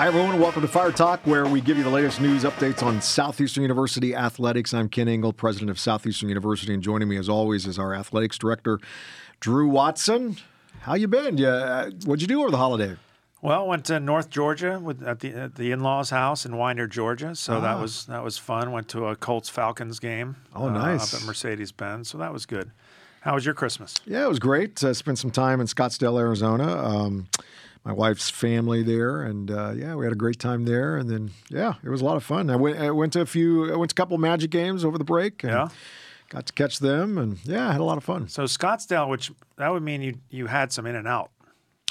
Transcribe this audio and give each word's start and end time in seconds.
Hi, 0.00 0.06
everyone. 0.06 0.40
Welcome 0.40 0.62
to 0.62 0.68
Fire 0.68 0.92
Talk, 0.92 1.20
where 1.26 1.44
we 1.44 1.60
give 1.60 1.76
you 1.76 1.84
the 1.84 1.90
latest 1.90 2.22
news 2.22 2.44
updates 2.44 2.82
on 2.82 3.02
Southeastern 3.02 3.60
University 3.60 4.14
athletics. 4.14 4.72
I'm 4.72 4.88
Kent 4.88 5.10
Ingle, 5.10 5.34
president 5.34 5.68
of 5.68 5.78
Southeastern 5.78 6.30
University, 6.30 6.72
and 6.72 6.82
joining 6.82 7.06
me, 7.06 7.18
as 7.18 7.28
always, 7.28 7.66
is 7.66 7.78
our 7.78 7.92
athletics 7.94 8.38
director, 8.38 8.80
Drew 9.40 9.68
Watson. 9.68 10.38
How 10.80 10.94
you 10.94 11.06
been? 11.06 11.36
Yeah, 11.36 11.90
what'd 12.06 12.22
you 12.22 12.28
do 12.28 12.40
over 12.40 12.50
the 12.50 12.56
holiday? 12.56 12.96
Well, 13.42 13.68
went 13.68 13.84
to 13.84 14.00
North 14.00 14.30
Georgia 14.30 14.80
with 14.82 15.02
at 15.02 15.20
the 15.20 15.34
at 15.34 15.56
the 15.56 15.70
in-laws' 15.70 16.08
house 16.08 16.46
in 16.46 16.56
Winder, 16.56 16.86
Georgia. 16.86 17.34
So 17.34 17.58
Ah. 17.58 17.60
that 17.60 17.78
was 17.78 18.06
that 18.06 18.24
was 18.24 18.38
fun. 18.38 18.72
Went 18.72 18.88
to 18.88 19.04
a 19.04 19.16
Colts 19.16 19.50
Falcons 19.50 19.98
game. 19.98 20.36
Oh, 20.56 20.68
uh, 20.68 20.72
nice. 20.72 21.12
up 21.12 21.20
at 21.20 21.26
Mercedes 21.26 21.72
Benz. 21.72 22.08
So 22.08 22.16
that 22.16 22.32
was 22.32 22.46
good. 22.46 22.70
How 23.20 23.34
was 23.34 23.44
your 23.44 23.52
Christmas? 23.52 23.96
Yeah, 24.06 24.24
it 24.24 24.28
was 24.30 24.38
great. 24.38 24.82
Uh, 24.82 24.94
spent 24.94 25.18
some 25.18 25.30
time 25.30 25.60
in 25.60 25.66
Scottsdale, 25.66 26.18
Arizona. 26.18 26.74
Um, 26.82 27.28
my 27.84 27.92
wife's 27.92 28.28
family 28.30 28.82
there, 28.82 29.22
and 29.22 29.50
uh, 29.50 29.72
yeah, 29.74 29.94
we 29.94 30.04
had 30.04 30.12
a 30.12 30.16
great 30.16 30.38
time 30.38 30.64
there. 30.64 30.96
And 30.96 31.08
then, 31.08 31.30
yeah, 31.48 31.74
it 31.82 31.88
was 31.88 32.00
a 32.00 32.04
lot 32.04 32.16
of 32.16 32.24
fun. 32.24 32.50
I 32.50 32.56
went, 32.56 32.78
I 32.78 32.90
went 32.90 33.12
to 33.14 33.20
a 33.22 33.26
few, 33.26 33.72
I 33.72 33.76
went 33.76 33.90
to 33.90 33.94
a 33.94 33.96
couple 33.96 34.18
Magic 34.18 34.50
games 34.50 34.84
over 34.84 34.98
the 34.98 35.04
break. 35.04 35.42
And 35.44 35.52
Yeah. 35.52 35.68
got 36.28 36.46
to 36.46 36.52
catch 36.52 36.78
them, 36.78 37.16
and 37.18 37.38
yeah, 37.44 37.68
I 37.68 37.72
had 37.72 37.80
a 37.80 37.84
lot 37.84 37.96
of 37.96 38.04
fun. 38.04 38.28
So 38.28 38.44
Scottsdale, 38.44 39.08
which 39.08 39.32
that 39.56 39.68
would 39.72 39.82
mean 39.82 40.02
you 40.02 40.18
you 40.30 40.46
had 40.46 40.72
some 40.72 40.86
in 40.86 40.94
and 40.94 41.08
out. 41.08 41.30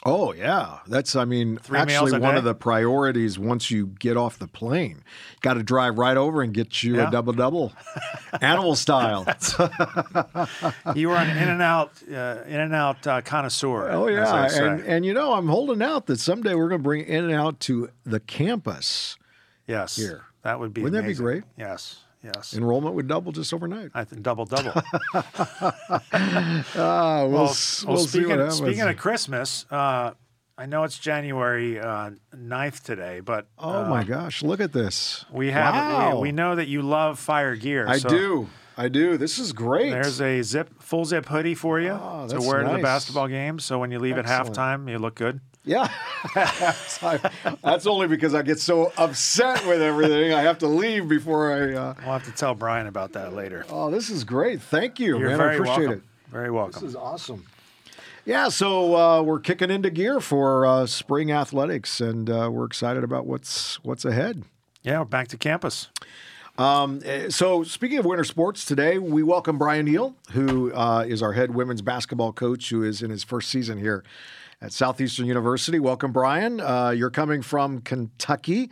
Oh 0.06 0.32
yeah, 0.34 0.80
that's 0.88 1.16
I 1.18 1.26
mean 1.26 1.58
Three 1.58 1.78
actually 1.78 2.14
one 2.14 2.22
day? 2.34 2.38
of 2.38 2.46
the 2.46 2.56
priorities 2.56 3.38
once 3.38 3.70
you 3.70 3.88
get 3.88 4.16
off 4.16 4.40
the 4.40 4.48
plane. 4.48 5.04
Got 5.42 5.56
to 5.56 5.64
drive 5.64 5.98
right 5.98 6.16
over 6.16 6.42
and 6.42 6.54
get 6.54 6.82
you 6.84 6.96
Yeah. 6.96 7.10
a 7.10 7.12
double 7.12 7.34
double, 7.34 7.74
animal 8.42 8.76
style. 8.78 9.26
you 10.96 11.12
are 11.12 11.18
an 11.18 11.38
in 11.38 11.50
and 11.50 11.62
out 11.62 11.92
uh, 12.10 12.38
in 12.48 12.60
and 12.62 12.74
out 12.74 13.06
uh, 13.08 13.22
connoisseur. 13.22 13.90
oh 13.92 14.08
yeah, 14.08 14.48
and 14.54 14.82
and 14.82 15.06
you 15.06 15.14
know 15.14 15.34
I'm 15.34 15.48
holding 15.48 15.82
out 15.82 16.06
that 16.08 16.20
someday 16.20 16.56
we're 16.56 16.70
going 16.70 16.80
to 16.82 16.84
bring 16.84 17.06
In 17.06 17.26
and 17.26 17.34
Out 17.34 17.60
to 17.62 17.90
the 18.06 18.20
campus. 18.22 19.18
yes, 19.68 19.98
here. 19.98 20.24
that 20.44 20.60
would 20.60 20.74
be. 20.74 20.82
Wouldn't 20.82 21.02
that 21.04 21.08
be 21.08 21.14
great? 21.14 21.44
Yes, 21.58 21.98
yes. 22.24 22.54
Enrollment 22.56 22.96
would 22.96 23.08
double 23.08 23.32
just 23.32 23.54
overnight. 23.54 23.92
I 23.94 24.04
think 24.04 24.24
double 24.24 24.46
double. 24.46 24.74
Ah, 26.76 27.22
we'll, 27.26 27.32
Well, 27.32 27.50
s- 27.50 27.84
well, 27.86 27.96
we'll 27.96 28.06
see 28.06 28.24
speaking, 28.24 28.52
speaking 28.52 28.82
of 28.82 28.98
Christmas, 28.98 29.66
uh, 29.72 30.12
I 30.58 30.66
know 30.66 30.84
it's 30.84 30.98
January 31.00 31.80
uh, 31.80 32.12
9th 32.36 32.84
today, 32.84 33.22
but 33.22 33.48
oh 33.58 33.86
uh, 33.86 33.90
my 33.90 34.04
gosh, 34.04 34.44
look 34.44 34.60
at 34.60 34.74
this. 34.74 35.26
we 35.32 35.52
have 35.52 35.74
Wow. 35.74 36.16
we, 36.16 36.22
we 36.24 36.32
know 36.32 36.56
that 36.56 36.68
you 36.68 36.82
love 36.82 37.18
fire 37.20 37.56
gear. 37.56 37.88
I 37.88 37.98
so 37.98 38.10
do. 38.10 38.50
I 38.78 38.88
do. 38.88 39.18
This 39.18 39.40
is 39.40 39.52
great. 39.54 39.90
There's 39.92 40.22
a 40.22 40.42
zip 40.42 40.82
full 40.82 41.06
zip 41.06 41.26
hoodie 41.28 41.56
for 41.56 41.80
you 41.80 41.92
Oh, 41.92 42.28
to 42.30 42.40
wear 42.40 42.64
to 42.64 42.70
the 42.78 42.80
basketball 42.82 43.28
game. 43.28 43.60
So 43.60 43.78
when 43.80 43.92
you 43.92 44.00
leave 44.00 44.18
Excellent. 44.18 44.50
at 44.50 44.56
halftime, 44.56 44.90
you 44.90 45.00
look 45.00 45.16
good. 45.16 45.42
Yeah. 45.66 45.92
That's 46.36 47.86
only 47.86 48.08
because 48.08 48.34
I 48.34 48.42
get 48.42 48.60
so 48.60 48.92
upset 48.98 49.66
with 49.68 49.82
everything. 49.82 50.34
I 50.34 50.42
have 50.42 50.58
to 50.60 50.68
leave 50.68 51.08
before 51.08 51.54
I. 51.54 51.74
Uh... 51.74 51.94
We'll 52.00 52.14
have 52.14 52.26
to 52.26 52.32
tell 52.32 52.56
Brian 52.56 52.88
about 52.88 53.14
that 53.14 53.34
later. 53.34 53.66
Oh, 53.70 53.92
this 53.92 54.10
is 54.10 54.24
great. 54.24 54.62
Thank 54.62 55.00
you, 55.00 55.20
You're 55.20 55.30
man. 55.30 55.38
very 55.38 55.52
I 55.52 55.54
appreciate 55.56 55.78
welcome. 55.88 55.98
it. 56.00 56.32
Very 56.32 56.52
welcome. 56.52 56.82
This 56.82 56.90
is 56.90 56.96
awesome. 56.96 57.46
Yeah, 58.26 58.50
so 58.50 58.96
uh, 58.96 59.22
we're 59.22 59.40
kicking 59.40 59.72
into 59.72 59.90
gear 59.90 60.20
for 60.20 60.66
uh, 60.66 60.86
spring 60.86 61.32
athletics, 61.32 62.00
and 62.00 62.30
uh, 62.30 62.50
we're 62.52 62.66
excited 62.66 63.04
about 63.04 63.26
what's 63.26 63.84
what's 63.84 64.06
ahead. 64.06 64.44
yeah, 64.84 65.00
we're 65.00 65.06
back 65.06 65.28
to 65.30 65.38
campus. 65.38 65.90
Um, 66.58 67.02
eh, 67.06 67.30
so, 67.30 67.64
speaking 67.64 67.98
of 67.98 68.06
winter 68.06 68.26
sports, 68.26 68.66
today 68.66 68.98
we 68.98 69.24
welcome 69.24 69.58
Brian 69.58 69.86
Neal, 69.86 70.16
who 70.32 70.74
uh, 70.74 71.06
is 71.08 71.24
our 71.24 71.34
head 71.34 71.56
women's 71.56 71.82
basketball 71.82 72.34
coach, 72.34 72.70
who 72.70 72.84
is 72.84 73.02
in 73.02 73.10
his 73.10 73.24
first 73.24 73.50
season 73.50 73.78
here 73.80 74.04
at 74.62 74.74
Southeastern 74.74 75.26
University. 75.26 75.80
Welcome, 75.80 76.12
Brian. 76.12 76.60
Uh, 76.60 76.90
you're 76.90 77.10
coming 77.10 77.42
from 77.42 77.82
Kentucky. 77.82 78.70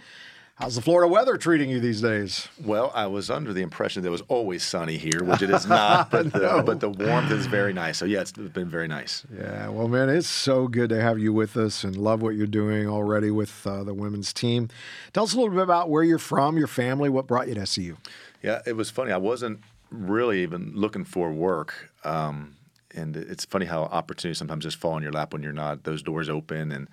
How's 0.55 0.75
the 0.75 0.81
Florida 0.81 1.07
weather 1.07 1.38
treating 1.38 1.69
you 1.69 1.80
these 1.80 2.02
days? 2.02 2.48
Well, 2.65 2.92
I 2.95 3.05
was 3.05 3.30
under 3.30 3.53
the 3.53 3.61
impression 3.61 4.02
that 4.02 4.08
it 4.08 4.11
was 4.11 4.23
always 4.27 4.64
sunny 4.64 4.98
here, 4.98 5.23
which 5.23 5.43
it 5.43 5.52
is 5.52 5.67
not. 5.70 6.09
But 6.09 6.33
the, 6.33 6.64
but 6.65 6.80
the 6.80 6.89
warmth 6.89 7.31
is 7.31 7.45
very 7.45 7.73
nice. 7.73 7.99
So 7.99 8.05
yeah, 8.05 8.21
it's 8.21 8.31
been 8.31 8.67
very 8.67 8.87
nice. 8.87 9.23
Yeah, 9.37 9.70
well, 9.70 9.87
man, 9.87 10.09
it's 10.09 10.27
so 10.27 10.67
good 10.67 10.89
to 10.89 10.99
have 10.99 11.20
you 11.20 11.31
with 11.31 11.55
us 11.58 11.83
and 11.83 11.95
love 11.95 12.23
what 12.23 12.36
you're 12.36 12.48
doing 12.48 12.89
already 12.89 13.30
with 13.30 13.67
uh, 13.67 13.83
the 13.83 13.93
women's 13.93 14.33
team. 14.33 14.67
Tell 15.14 15.25
us 15.25 15.33
a 15.33 15.37
little 15.37 15.54
bit 15.54 15.61
about 15.61 15.92
where 15.92 16.04
you're 16.04 16.17
from, 16.17 16.58
your 16.58 16.67
family, 16.67 17.08
what 17.08 17.27
brought 17.27 17.48
you 17.48 17.54
to 17.54 17.65
SEU. 17.65 17.95
Yeah, 18.42 18.61
it 18.65 18.75
was 18.75 18.89
funny. 18.89 19.11
I 19.11 19.17
wasn't 19.17 19.59
really 19.92 20.42
even 20.42 20.71
looking 20.73 21.05
for 21.05 21.31
work. 21.31 21.92
Um, 22.04 22.55
and 22.95 23.15
it's 23.15 23.45
funny 23.45 23.65
how 23.65 23.83
opportunities 23.83 24.37
sometimes 24.37 24.64
just 24.64 24.77
fall 24.77 24.98
in 24.98 25.03
your 25.03 25.11
lap 25.11 25.33
when 25.33 25.43
you're 25.43 25.53
not. 25.53 25.83
Those 25.83 26.02
doors 26.02 26.30
open 26.30 26.71
and. 26.71 26.87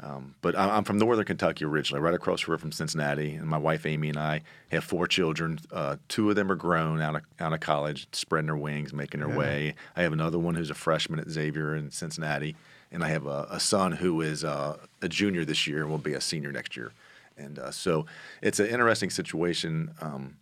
Um, 0.00 0.36
but 0.42 0.56
I'm 0.56 0.84
from 0.84 0.98
Northern 0.98 1.24
Kentucky 1.24 1.64
originally, 1.64 2.00
right 2.00 2.14
across 2.14 2.44
the 2.44 2.52
river 2.52 2.60
from 2.60 2.70
Cincinnati, 2.70 3.34
and 3.34 3.48
my 3.48 3.58
wife 3.58 3.84
Amy 3.84 4.10
and 4.10 4.16
I 4.16 4.42
have 4.70 4.84
four 4.84 5.08
children. 5.08 5.58
Uh, 5.72 5.96
two 6.06 6.30
of 6.30 6.36
them 6.36 6.52
are 6.52 6.54
grown 6.54 7.02
out 7.02 7.16
of 7.16 7.22
out 7.40 7.52
of 7.52 7.58
college, 7.58 8.06
spreading 8.12 8.46
their 8.46 8.56
wings, 8.56 8.92
making 8.92 9.18
their 9.18 9.28
way. 9.36 9.74
I 9.96 10.02
have 10.02 10.12
another 10.12 10.38
one 10.38 10.54
who's 10.54 10.70
a 10.70 10.74
freshman 10.74 11.18
at 11.18 11.28
Xavier 11.28 11.74
in 11.74 11.90
Cincinnati, 11.90 12.54
and 12.92 13.02
I 13.02 13.08
have 13.08 13.26
a, 13.26 13.48
a 13.50 13.58
son 13.58 13.90
who 13.90 14.20
is 14.20 14.44
uh, 14.44 14.76
a 15.02 15.08
junior 15.08 15.44
this 15.44 15.66
year 15.66 15.80
and 15.80 15.90
will 15.90 15.98
be 15.98 16.14
a 16.14 16.20
senior 16.20 16.52
next 16.52 16.76
year. 16.76 16.92
And 17.36 17.58
uh, 17.58 17.72
so 17.72 18.06
it's 18.40 18.60
an 18.60 18.66
interesting 18.66 19.10
situation. 19.10 19.94
Um, 20.00 20.36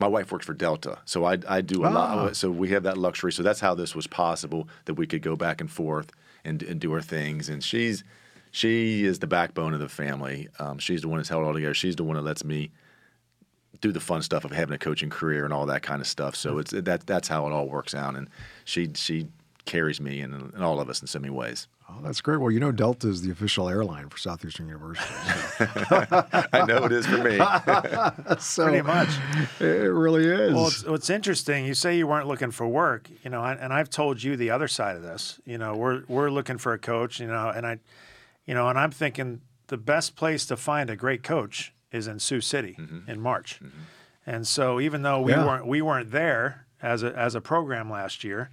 my 0.00 0.06
wife 0.08 0.32
works 0.32 0.46
for 0.46 0.54
Delta, 0.54 0.98
so 1.04 1.24
I, 1.24 1.38
I 1.48 1.60
do 1.60 1.84
a 1.84 1.88
Ah. 1.88 1.92
lot. 1.92 2.36
So 2.36 2.50
we 2.50 2.70
have 2.70 2.82
that 2.84 2.96
luxury. 2.98 3.32
So 3.32 3.42
that's 3.42 3.60
how 3.60 3.74
this 3.74 3.94
was 3.94 4.06
possible 4.06 4.68
that 4.86 4.94
we 4.94 5.06
could 5.06 5.22
go 5.22 5.36
back 5.36 5.60
and 5.60 5.70
forth 5.70 6.10
and, 6.44 6.62
and 6.62 6.80
do 6.80 6.92
our 6.92 7.02
things. 7.02 7.48
And 7.48 7.62
she's 7.62 8.02
she 8.50 9.04
is 9.04 9.18
the 9.20 9.26
backbone 9.26 9.72
of 9.74 9.80
the 9.80 9.88
family. 9.88 10.48
Um, 10.58 10.78
she's 10.78 11.02
the 11.02 11.08
one 11.08 11.18
that's 11.18 11.28
held 11.28 11.42
it 11.42 11.46
all 11.46 11.54
together. 11.54 11.74
She's 11.74 11.96
the 11.96 12.04
one 12.04 12.16
that 12.16 12.22
lets 12.22 12.44
me 12.44 12.70
do 13.80 13.90
the 13.92 14.00
fun 14.00 14.22
stuff 14.22 14.44
of 14.44 14.52
having 14.52 14.74
a 14.74 14.78
coaching 14.78 15.10
career 15.10 15.44
and 15.44 15.52
all 15.52 15.66
that 15.66 15.82
kind 15.82 16.00
of 16.00 16.06
stuff. 16.06 16.36
So 16.36 16.58
it's 16.58 16.70
that 16.72 17.06
that's 17.06 17.28
how 17.28 17.46
it 17.46 17.52
all 17.52 17.68
works 17.68 17.94
out. 17.94 18.14
And 18.16 18.28
she 18.64 18.90
she 18.94 19.28
carries 19.64 20.00
me 20.00 20.20
and, 20.20 20.34
and 20.34 20.62
all 20.64 20.80
of 20.80 20.88
us 20.90 21.00
in 21.00 21.06
so 21.06 21.18
many 21.18 21.30
ways. 21.32 21.68
Oh, 21.94 22.02
that's 22.02 22.20
great. 22.20 22.38
Well, 22.38 22.50
you 22.50 22.60
know, 22.60 22.72
Delta 22.72 23.08
is 23.08 23.22
the 23.22 23.30
official 23.30 23.68
airline 23.68 24.08
for 24.08 24.16
Southeastern 24.18 24.66
University. 24.68 25.12
I 25.60 26.64
know 26.66 26.84
it 26.84 26.92
is 26.92 27.06
for 27.06 27.18
me. 27.18 27.36
so 28.40 28.64
Pretty 28.68 28.82
much. 28.82 29.08
It 29.60 29.64
really 29.92 30.24
is. 30.26 30.54
Well, 30.54 30.68
it's, 30.68 30.84
what's 30.84 31.10
interesting, 31.10 31.66
you 31.66 31.74
say 31.74 31.96
you 31.96 32.06
weren't 32.06 32.26
looking 32.28 32.50
for 32.50 32.66
work, 32.66 33.08
you 33.22 33.30
know, 33.30 33.42
and, 33.44 33.60
and 33.60 33.72
I've 33.72 33.90
told 33.90 34.22
you 34.22 34.36
the 34.36 34.50
other 34.50 34.68
side 34.68 34.96
of 34.96 35.02
this. 35.02 35.40
You 35.44 35.58
know, 35.58 35.74
we're 35.76 36.04
we're 36.08 36.30
looking 36.30 36.58
for 36.58 36.72
a 36.72 36.78
coach, 36.78 37.20
you 37.20 37.26
know, 37.26 37.48
and 37.54 37.66
I, 37.66 37.78
you 38.46 38.54
know, 38.54 38.68
and 38.68 38.78
I'm 38.78 38.90
thinking 38.90 39.40
the 39.68 39.76
best 39.76 40.16
place 40.16 40.46
to 40.46 40.56
find 40.56 40.88
a 40.90 40.96
great 40.96 41.22
coach 41.22 41.72
is 41.90 42.06
in 42.06 42.18
Sioux 42.18 42.40
City 42.40 42.76
in 43.06 43.20
March, 43.20 43.60
and 44.26 44.46
so 44.46 44.80
even 44.80 45.02
though 45.02 45.20
we 45.20 45.32
Yeah. 45.32 45.44
weren't 45.46 45.66
we 45.66 45.82
weren't 45.82 46.10
there 46.10 46.66
as 46.82 47.02
a 47.02 47.14
as 47.16 47.34
a 47.34 47.40
program 47.40 47.90
last 47.90 48.24
year, 48.24 48.50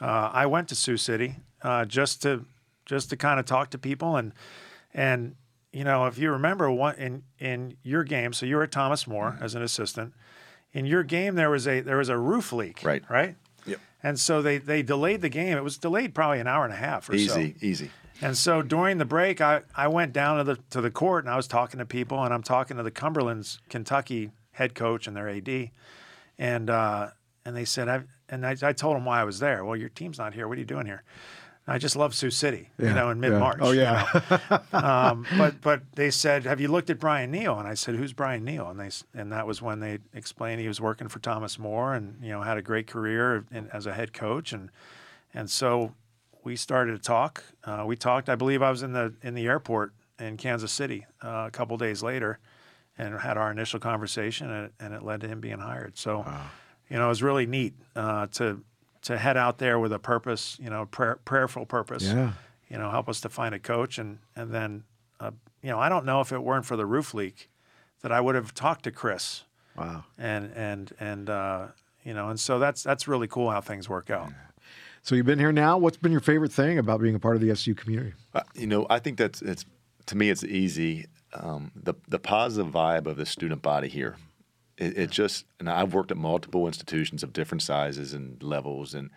uh, 0.00 0.30
I 0.32 0.46
went 0.46 0.68
to 0.68 0.74
Sioux 0.74 0.96
City 0.98 1.36
uh, 1.62 1.84
just 1.86 2.20
to 2.22 2.44
just 2.86 3.10
to 3.10 3.16
kind 3.16 3.40
of 3.40 3.46
talk 3.46 3.70
to 3.70 3.78
people 3.78 4.16
and 4.16 4.32
and 4.92 5.34
you 5.72 5.84
know 5.84 6.06
if 6.06 6.18
you 6.18 6.30
remember 6.30 6.70
one 6.70 6.94
in 6.96 7.22
in 7.38 7.76
your 7.82 8.04
game, 8.04 8.32
so 8.32 8.46
you 8.46 8.56
were 8.56 8.64
at 8.64 8.72
Thomas 8.72 9.06
More 9.06 9.38
as 9.40 9.54
an 9.54 9.62
assistant. 9.62 10.14
In 10.72 10.86
your 10.86 11.04
game, 11.04 11.36
there 11.36 11.50
was 11.50 11.66
a 11.68 11.80
there 11.80 11.96
was 11.96 12.08
a 12.08 12.18
roof 12.18 12.52
leak, 12.52 12.80
Right. 12.82 13.02
Right. 13.08 13.36
Yep. 13.66 13.80
And 14.02 14.18
so 14.18 14.42
they 14.42 14.58
they 14.58 14.82
delayed 14.82 15.20
the 15.20 15.28
game. 15.28 15.56
It 15.56 15.64
was 15.64 15.78
delayed 15.78 16.14
probably 16.14 16.40
an 16.40 16.46
hour 16.46 16.64
and 16.64 16.72
a 16.72 16.76
half 16.76 17.08
or 17.08 17.18
so. 17.18 17.38
Easy, 17.38 17.56
easy. 17.60 17.90
And 18.20 18.36
so 18.36 18.62
during 18.62 18.98
the 18.98 19.04
break, 19.04 19.40
I, 19.40 19.62
I 19.74 19.88
went 19.88 20.12
down 20.12 20.38
to 20.38 20.44
the 20.44 20.58
to 20.70 20.80
the 20.80 20.90
court 20.90 21.24
and 21.24 21.32
I 21.32 21.36
was 21.36 21.46
talking 21.48 21.78
to 21.78 21.86
people 21.86 22.22
and 22.22 22.32
I'm 22.32 22.42
talking 22.42 22.76
to 22.76 22.82
the 22.82 22.90
Cumberland's 22.90 23.60
Kentucky 23.68 24.30
head 24.52 24.74
coach 24.74 25.06
and 25.08 25.16
their 25.16 25.28
AD, 25.28 25.70
and 26.38 26.70
uh, 26.70 27.08
and 27.44 27.56
they 27.56 27.64
said 27.64 27.88
I 27.88 28.02
and 28.28 28.46
I, 28.46 28.56
I 28.62 28.72
told 28.72 28.96
them 28.96 29.04
why 29.04 29.20
I 29.20 29.24
was 29.24 29.40
there. 29.40 29.64
Well, 29.64 29.76
your 29.76 29.88
team's 29.88 30.18
not 30.18 30.34
here. 30.34 30.48
What 30.48 30.56
are 30.56 30.60
you 30.60 30.66
doing 30.66 30.86
here? 30.86 31.02
I 31.66 31.78
just 31.78 31.96
love 31.96 32.14
Sioux 32.14 32.30
City, 32.30 32.68
you 32.78 32.92
know, 32.92 33.08
in 33.08 33.20
mid 33.20 33.32
March. 33.32 33.58
Oh, 33.60 33.72
yeah. 33.72 34.04
um, 34.72 35.26
but 35.38 35.62
but 35.62 35.80
they 35.94 36.10
said, 36.10 36.44
"Have 36.44 36.60
you 36.60 36.68
looked 36.68 36.90
at 36.90 36.98
Brian 36.98 37.30
Neal?" 37.30 37.58
And 37.58 37.66
I 37.66 37.72
said, 37.72 37.94
"Who's 37.94 38.12
Brian 38.12 38.44
Neal?" 38.44 38.68
And 38.68 38.78
they 38.78 38.90
and 39.18 39.32
that 39.32 39.46
was 39.46 39.62
when 39.62 39.80
they 39.80 39.98
explained 40.12 40.60
he 40.60 40.68
was 40.68 40.80
working 40.80 41.08
for 41.08 41.20
Thomas 41.20 41.58
More 41.58 41.94
and 41.94 42.22
you 42.22 42.30
know 42.30 42.42
had 42.42 42.58
a 42.58 42.62
great 42.62 42.86
career 42.86 43.46
in, 43.50 43.68
as 43.72 43.86
a 43.86 43.94
head 43.94 44.12
coach 44.12 44.52
and 44.52 44.70
and 45.32 45.50
so 45.50 45.94
we 46.44 46.56
started 46.56 46.92
to 46.92 46.98
talk. 46.98 47.42
Uh, 47.64 47.84
we 47.86 47.96
talked. 47.96 48.28
I 48.28 48.34
believe 48.34 48.62
I 48.62 48.70
was 48.70 48.82
in 48.82 48.92
the 48.92 49.14
in 49.22 49.34
the 49.34 49.46
airport 49.46 49.92
in 50.18 50.36
Kansas 50.36 50.70
City 50.70 51.06
uh, 51.22 51.44
a 51.48 51.50
couple 51.50 51.76
days 51.76 52.02
later, 52.02 52.38
and 52.98 53.18
had 53.18 53.36
our 53.36 53.50
initial 53.50 53.80
conversation, 53.80 54.50
and 54.50 54.66
it, 54.66 54.72
and 54.78 54.94
it 54.94 55.02
led 55.02 55.22
to 55.22 55.28
him 55.28 55.40
being 55.40 55.58
hired. 55.58 55.96
So, 55.98 56.24
you 56.88 56.98
know, 56.98 57.06
it 57.06 57.08
was 57.08 57.22
really 57.22 57.46
neat 57.46 57.74
uh, 57.96 58.26
to 58.32 58.62
to 59.04 59.18
head 59.18 59.36
out 59.36 59.58
there 59.58 59.78
with 59.78 59.92
a 59.92 59.98
purpose. 59.98 60.58
You 60.60 60.70
know, 60.70 60.86
prayer, 60.86 61.18
prayerful 61.24 61.66
purpose. 61.66 62.04
Yeah. 62.04 62.32
You 62.68 62.78
know, 62.78 62.90
help 62.90 63.08
us 63.08 63.20
to 63.22 63.28
find 63.28 63.54
a 63.54 63.58
coach, 63.58 63.98
and 63.98 64.18
and 64.34 64.50
then, 64.50 64.84
uh, 65.20 65.30
you 65.62 65.70
know, 65.70 65.78
I 65.78 65.88
don't 65.88 66.04
know 66.04 66.20
if 66.20 66.32
it 66.32 66.42
weren't 66.42 66.66
for 66.66 66.76
the 66.76 66.86
roof 66.86 67.14
leak, 67.14 67.50
that 68.00 68.12
I 68.12 68.20
would 68.20 68.34
have 68.34 68.52
talked 68.52 68.84
to 68.84 68.90
Chris 68.90 69.44
wow. 69.76 70.04
and 70.18 70.52
and 70.54 70.92
and 71.00 71.30
uh, 71.30 71.66
you 72.04 72.14
know, 72.14 72.28
and 72.28 72.38
so 72.38 72.58
that's 72.58 72.82
that's 72.82 73.08
really 73.08 73.26
cool 73.26 73.50
how 73.50 73.60
things 73.60 73.88
work 73.88 74.10
out. 74.10 74.30
So 75.02 75.14
you've 75.14 75.26
been 75.26 75.38
here 75.38 75.52
now. 75.52 75.76
What's 75.76 75.96
been 75.96 76.12
your 76.12 76.20
favorite 76.20 76.52
thing 76.52 76.78
about 76.78 77.00
being 77.00 77.14
a 77.14 77.18
part 77.18 77.36
of 77.36 77.42
the 77.42 77.50
SU 77.50 77.74
community? 77.74 78.14
Uh, 78.34 78.40
you 78.54 78.66
know, 78.66 78.86
I 78.88 78.98
think 78.98 79.18
that's 79.18 79.42
it's 79.42 79.64
to 80.06 80.16
me 80.16 80.30
it's 80.30 80.44
easy. 80.44 81.06
um, 81.34 81.72
the 81.74 81.94
the 82.08 82.18
positive 82.18 82.72
vibe 82.72 83.06
of 83.06 83.16
the 83.16 83.26
student 83.26 83.62
body 83.62 83.88
here. 83.88 84.16
It, 84.76 84.98
it 84.98 85.10
just 85.10 85.44
and 85.60 85.68
I've 85.70 85.94
worked 85.94 86.10
at 86.10 86.16
multiple 86.16 86.66
institutions 86.66 87.22
of 87.22 87.32
different 87.32 87.62
sizes 87.62 88.12
and 88.12 88.42
levels, 88.42 88.94
and 88.94 89.10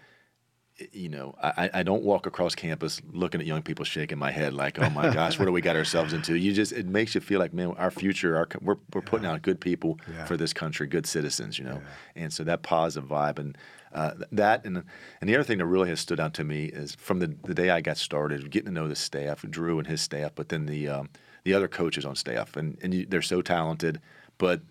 you 0.91 1.09
know, 1.09 1.33
I, 1.41 1.71
I 1.73 1.81
don't 1.83 2.03
walk 2.03 2.27
across 2.27 2.53
campus 2.53 3.01
looking 3.11 3.41
at 3.41 3.47
young 3.47 3.63
people 3.63 3.83
shaking 3.83 4.19
my 4.19 4.29
head 4.29 4.53
like, 4.53 4.77
oh 4.77 4.91
my 4.91 5.11
gosh, 5.13 5.39
what 5.39 5.45
do 5.45 5.51
we 5.51 5.59
got 5.61 5.75
ourselves 5.75 6.13
into? 6.13 6.35
You 6.35 6.53
just 6.53 6.71
it 6.71 6.85
makes 6.85 7.15
you 7.15 7.21
feel 7.21 7.39
like, 7.39 7.51
man, 7.51 7.69
our 7.77 7.89
future, 7.89 8.37
our 8.37 8.47
we're 8.61 8.77
we're 8.93 9.01
putting 9.01 9.25
out 9.25 9.41
good 9.41 9.59
people 9.59 9.99
Yeah. 10.07 10.25
for 10.25 10.37
this 10.37 10.53
country, 10.53 10.85
good 10.85 11.07
citizens, 11.07 11.57
you 11.57 11.65
know, 11.65 11.81
and 12.15 12.31
so 12.31 12.43
that 12.43 12.61
positive 12.61 13.09
vibe 13.09 13.39
and 13.39 13.57
uh, 13.91 14.11
that 14.31 14.63
and 14.65 14.83
and 15.19 15.27
the 15.29 15.33
other 15.33 15.43
thing 15.43 15.57
that 15.57 15.65
really 15.65 15.89
has 15.89 15.99
stood 15.99 16.19
out 16.19 16.35
to 16.35 16.43
me 16.43 16.65
is 16.65 16.93
from 16.93 17.17
the, 17.17 17.35
the 17.45 17.55
day 17.55 17.71
I 17.71 17.81
got 17.81 17.97
started, 17.97 18.51
getting 18.51 18.67
to 18.67 18.71
know 18.71 18.87
the 18.87 18.95
staff, 18.95 19.43
Drew 19.49 19.79
and 19.79 19.87
his 19.87 20.01
staff, 20.01 20.33
but 20.35 20.49
then 20.49 20.67
the 20.67 20.87
um, 20.89 21.09
the 21.43 21.55
other 21.55 21.67
coaches 21.67 22.05
on 22.05 22.15
staff, 22.15 22.55
and 22.55 22.77
and 22.83 22.93
you, 22.93 23.07
they're 23.07 23.23
so 23.23 23.41
talented, 23.41 23.99
but 24.37 24.61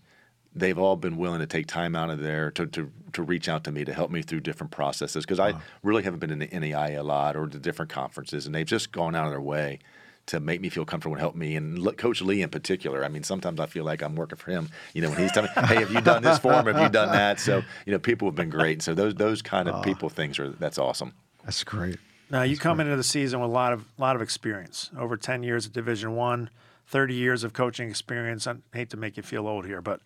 they've 0.56 0.78
all 0.78 0.96
been 0.96 1.16
willing 1.16 1.40
to 1.40 1.46
take 1.46 1.66
time 1.66 1.94
out 1.94 2.10
of 2.10 2.18
there 2.18 2.50
to, 2.52 2.66
to, 2.66 2.90
to 3.12 3.22
reach 3.22 3.48
out 3.48 3.64
to 3.64 3.72
me 3.72 3.84
to 3.84 3.92
help 3.92 4.10
me 4.10 4.22
through 4.22 4.40
different 4.40 4.70
processes 4.72 5.24
because 5.24 5.38
I 5.38 5.54
really 5.82 6.02
haven't 6.02 6.20
been 6.20 6.30
in 6.30 6.38
the 6.38 6.48
NAIA 6.48 6.98
a 6.98 7.02
lot 7.02 7.36
or 7.36 7.46
the 7.46 7.58
different 7.58 7.90
conferences, 7.90 8.46
and 8.46 8.54
they've 8.54 8.66
just 8.66 8.90
gone 8.90 9.14
out 9.14 9.26
of 9.26 9.30
their 9.30 9.40
way 9.40 9.78
to 10.26 10.40
make 10.40 10.60
me 10.60 10.68
feel 10.68 10.84
comfortable 10.84 11.14
and 11.14 11.20
help 11.20 11.36
me. 11.36 11.54
And 11.54 11.78
look, 11.78 11.98
Coach 11.98 12.20
Lee 12.20 12.42
in 12.42 12.50
particular, 12.50 13.04
I 13.04 13.08
mean, 13.08 13.22
sometimes 13.22 13.60
I 13.60 13.66
feel 13.66 13.84
like 13.84 14.02
I'm 14.02 14.16
working 14.16 14.38
for 14.38 14.50
him. 14.50 14.68
You 14.92 15.02
know, 15.02 15.10
when 15.10 15.18
he's 15.18 15.32
telling 15.32 15.50
me, 15.56 15.62
"Hey, 15.66 15.76
have 15.76 15.92
you 15.92 16.00
done 16.00 16.22
this 16.22 16.38
for 16.38 16.52
him? 16.52 16.66
Have 16.66 16.80
you 16.80 16.88
done 16.88 17.12
that?" 17.12 17.38
So 17.38 17.62
you 17.84 17.92
know, 17.92 17.98
people 17.98 18.26
have 18.26 18.34
been 18.34 18.50
great. 18.50 18.82
So 18.82 18.94
those 18.94 19.14
those 19.14 19.42
kind 19.42 19.68
of 19.68 19.84
people 19.84 20.08
things 20.08 20.38
are 20.38 20.50
that's 20.50 20.78
awesome. 20.78 21.12
That's 21.44 21.62
great. 21.62 21.98
Now 22.28 22.42
you 22.42 22.56
come 22.56 22.80
into 22.80 22.96
the 22.96 23.04
season 23.04 23.40
with 23.40 23.50
a 23.50 23.52
lot 23.52 23.72
of 23.72 23.84
lot 23.98 24.16
of 24.16 24.22
experience, 24.22 24.90
over 24.98 25.16
ten 25.16 25.42
years 25.42 25.66
at 25.66 25.72
Division 25.72 26.16
One, 26.16 26.50
30 26.86 27.14
years 27.14 27.44
of 27.44 27.52
coaching 27.52 27.88
experience. 27.88 28.46
I 28.46 28.56
hate 28.72 28.90
to 28.90 28.96
make 28.96 29.16
you 29.16 29.22
feel 29.22 29.46
old 29.46 29.66
here, 29.66 29.82
but 29.82 30.00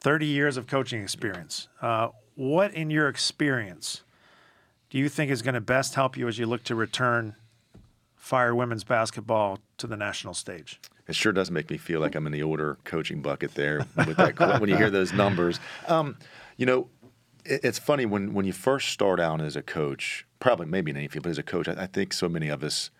30 0.00 0.26
years 0.26 0.56
of 0.56 0.66
coaching 0.66 1.02
experience. 1.02 1.68
Uh, 1.80 2.08
what 2.34 2.72
in 2.74 2.90
your 2.90 3.08
experience 3.08 4.02
do 4.90 4.98
you 4.98 5.08
think 5.08 5.30
is 5.30 5.42
going 5.42 5.54
to 5.54 5.60
best 5.60 5.94
help 5.94 6.16
you 6.16 6.28
as 6.28 6.38
you 6.38 6.46
look 6.46 6.64
to 6.64 6.74
return 6.74 7.36
Fire 8.16 8.54
women's 8.54 8.84
basketball 8.84 9.58
to 9.78 9.86
the 9.86 9.96
national 9.96 10.32
stage? 10.32 10.80
It 11.08 11.16
sure 11.16 11.32
does 11.32 11.50
make 11.50 11.70
me 11.70 11.76
feel 11.76 12.00
like 12.00 12.14
I'm 12.14 12.26
in 12.26 12.32
the 12.32 12.42
older 12.42 12.78
coaching 12.84 13.20
bucket 13.20 13.54
there 13.54 13.84
with 13.96 14.16
that 14.16 14.60
when 14.60 14.70
you 14.70 14.76
hear 14.76 14.90
those 14.90 15.12
numbers. 15.12 15.58
Um, 15.88 16.16
you 16.56 16.64
know, 16.64 16.88
it, 17.44 17.60
it's 17.64 17.78
funny 17.80 18.06
when 18.06 18.32
when 18.32 18.46
you 18.46 18.52
first 18.52 18.90
start 18.90 19.18
out 19.18 19.40
as 19.40 19.56
a 19.56 19.62
coach, 19.62 20.24
probably 20.38 20.66
maybe 20.66 20.92
in 20.92 20.96
any 20.96 21.08
field, 21.08 21.24
but 21.24 21.30
as 21.30 21.38
a 21.38 21.42
coach, 21.42 21.66
I, 21.66 21.72
I 21.72 21.86
think 21.86 22.12
so 22.12 22.28
many 22.28 22.48
of 22.48 22.62
us 22.62 22.90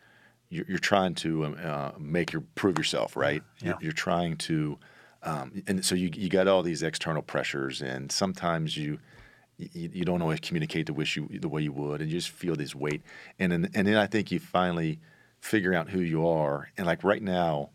you're, 0.53 0.67
you're 0.69 0.79
trying 0.79 1.15
to 1.17 1.45
um, 1.47 1.57
uh, 1.63 1.91
make 1.99 2.33
your 2.33 2.43
prove 2.55 2.77
yourself, 2.79 3.17
right? 3.17 3.43
Yeah. 3.61 3.69
You're, 3.69 3.79
you're 3.85 3.93
trying 3.93 4.37
to, 4.49 4.79
um, 5.23 5.63
and 5.67 5.85
so 5.85 5.95
you 5.95 6.11
you 6.15 6.29
got 6.29 6.47
all 6.49 6.63
these 6.63 6.83
external 6.83 7.23
pressures, 7.23 7.83
and 7.83 8.13
sometimes 8.13 8.77
you. 8.77 8.99
You, 9.59 9.91
you 9.93 10.05
don't 10.05 10.23
always 10.23 10.41
communicate 10.41 10.87
the 10.87 10.93
wish 10.93 11.15
you 11.17 11.29
the 11.41 11.49
way 11.49 11.63
you 11.63 11.73
would, 11.73 12.01
and 12.01 12.11
you 12.11 12.17
just 12.19 12.31
feel 12.31 12.57
this 12.57 12.75
weight, 12.75 13.03
and 13.39 13.53
then, 13.53 13.71
and 13.75 13.87
then 13.87 13.97
I 13.97 14.07
think 14.07 14.33
you 14.33 14.41
finally 14.41 14.99
figure 15.41 15.73
out 15.73 15.91
who 15.91 16.01
you 16.01 16.27
are, 16.27 16.71
and 16.77 16.85
like 16.85 17.05
right 17.05 17.23
now, 17.23 17.71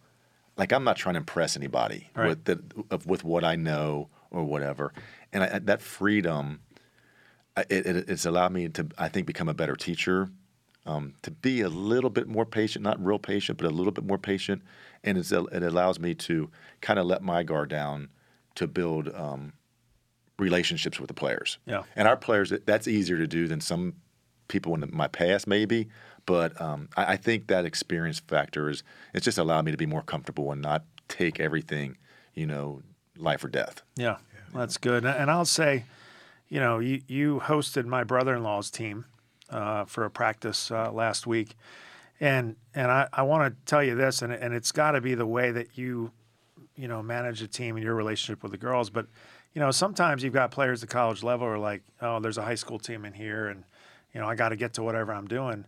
like 0.57 0.73
I'm 0.73 0.83
not 0.83 0.97
trying 0.97 1.13
to 1.13 1.19
impress 1.19 1.56
anybody 1.56 2.09
Right. 2.13 2.30
with 2.30 2.44
the, 2.44 2.62
of, 2.89 3.06
with 3.06 3.23
what 3.23 3.45
I 3.45 3.56
know 3.56 4.09
or 4.31 4.44
whatever, 4.44 4.91
and 5.31 5.44
I, 5.44 5.59
that 5.59 5.81
freedom, 5.81 6.59
it, 7.56 7.85
it, 7.85 8.09
it's 8.09 8.25
allowed 8.25 8.51
me 8.51 8.68
to 8.69 8.88
I 8.97 9.07
think 9.07 9.25
become 9.25 9.47
a 9.47 9.53
better 9.53 9.75
teacher, 9.77 10.30
um, 10.87 11.13
to 11.21 11.31
be 11.31 11.61
a 11.61 11.69
little 11.69 12.09
bit 12.09 12.27
more 12.27 12.45
patient, 12.45 12.81
not 12.83 13.03
real 13.03 13.19
patient, 13.19 13.57
but 13.59 13.67
a 13.67 13.69
little 13.73 13.91
bit 13.91 14.05
more 14.05 14.17
patient, 14.17 14.61
and 15.03 15.17
it's, 15.17 15.31
it 15.31 15.63
allows 15.63 15.99
me 15.99 16.15
to 16.15 16.49
kind 16.81 16.97
of 16.97 17.05
let 17.05 17.21
my 17.21 17.43
guard 17.43 17.69
down 17.69 18.09
to 18.55 18.67
build 18.67 19.13
um, 19.13 19.53
relationships 20.39 20.99
with 20.99 21.07
the 21.07 21.13
players. 21.13 21.57
Yeah. 21.65 21.83
and 21.95 22.07
our 22.07 22.17
players 22.17 22.53
that's 22.65 22.87
easier 22.87 23.17
to 23.17 23.27
do 23.27 23.47
than 23.47 23.61
some 23.61 23.93
people 24.47 24.73
in 24.75 24.89
my 24.93 25.07
past 25.07 25.45
maybe. 25.47 25.89
But 26.25 26.59
um, 26.61 26.89
I, 26.95 27.13
I 27.13 27.17
think 27.17 27.47
that 27.47 27.65
experience 27.65 28.19
factor 28.19 28.69
is 28.69 28.83
it's 29.13 29.25
just 29.25 29.37
allowed 29.37 29.65
me 29.65 29.71
to 29.71 29.77
be 29.77 29.85
more 29.85 30.01
comfortable 30.03 30.51
and 30.51 30.61
not 30.61 30.83
take 31.07 31.39
everything, 31.39 31.97
you 32.33 32.45
know, 32.45 32.81
life 33.17 33.43
or 33.43 33.47
death. 33.49 33.81
Yeah, 33.95 34.17
that's 34.53 34.77
good. 34.77 35.05
And- 35.05 35.15
And 35.17 35.31
I'll 35.31 35.45
say, 35.45 35.85
you 36.49 36.59
know, 36.59 36.79
you, 36.79 37.01
you 37.07 37.41
hosted 37.43 37.85
my 37.85 38.03
brother-in-law's 38.03 38.69
team 38.71 39.05
uh, 39.49 39.85
for 39.85 40.05
a 40.05 40.09
practice 40.09 40.71
uh, 40.71 40.91
last 40.91 41.27
week, 41.27 41.55
and 42.19 42.55
and 42.73 42.91
I, 42.91 43.07
I 43.13 43.23
want 43.23 43.53
to 43.53 43.65
tell 43.65 43.83
you 43.83 43.95
this, 43.95 44.21
and 44.21 44.33
and 44.33 44.53
it's 44.53 44.71
got 44.71 44.91
to 44.91 45.01
be 45.01 45.15
the 45.15 45.25
way 45.25 45.51
that 45.51 45.77
you, 45.77 46.11
you 46.75 46.88
know, 46.88 47.01
manage 47.01 47.41
a 47.41 47.47
team 47.47 47.75
and 47.75 47.83
your 47.83 47.95
relationship 47.95 48.44
with 48.44 48.51
the 48.51 48.57
girls. 48.57 48.89
But 48.89 49.07
you 49.53 49.61
know, 49.61 49.71
sometimes 49.71 50.23
you've 50.23 50.33
got 50.33 50.51
players 50.51 50.83
at 50.83 50.89
college 50.89 51.23
level 51.23 51.47
who 51.47 51.53
are 51.53 51.59
like, 51.59 51.83
oh, 52.01 52.19
there's 52.19 52.38
a 52.38 52.44
high 52.44 52.55
school 52.55 52.79
team 52.79 53.05
in 53.05 53.13
here, 53.13 53.47
and 53.47 53.63
you 54.13 54.21
know, 54.21 54.27
I 54.27 54.35
got 54.35 54.49
to 54.49 54.55
get 54.55 54.73
to 54.73 54.83
whatever 54.83 55.13
I'm 55.13 55.27
doing. 55.27 55.65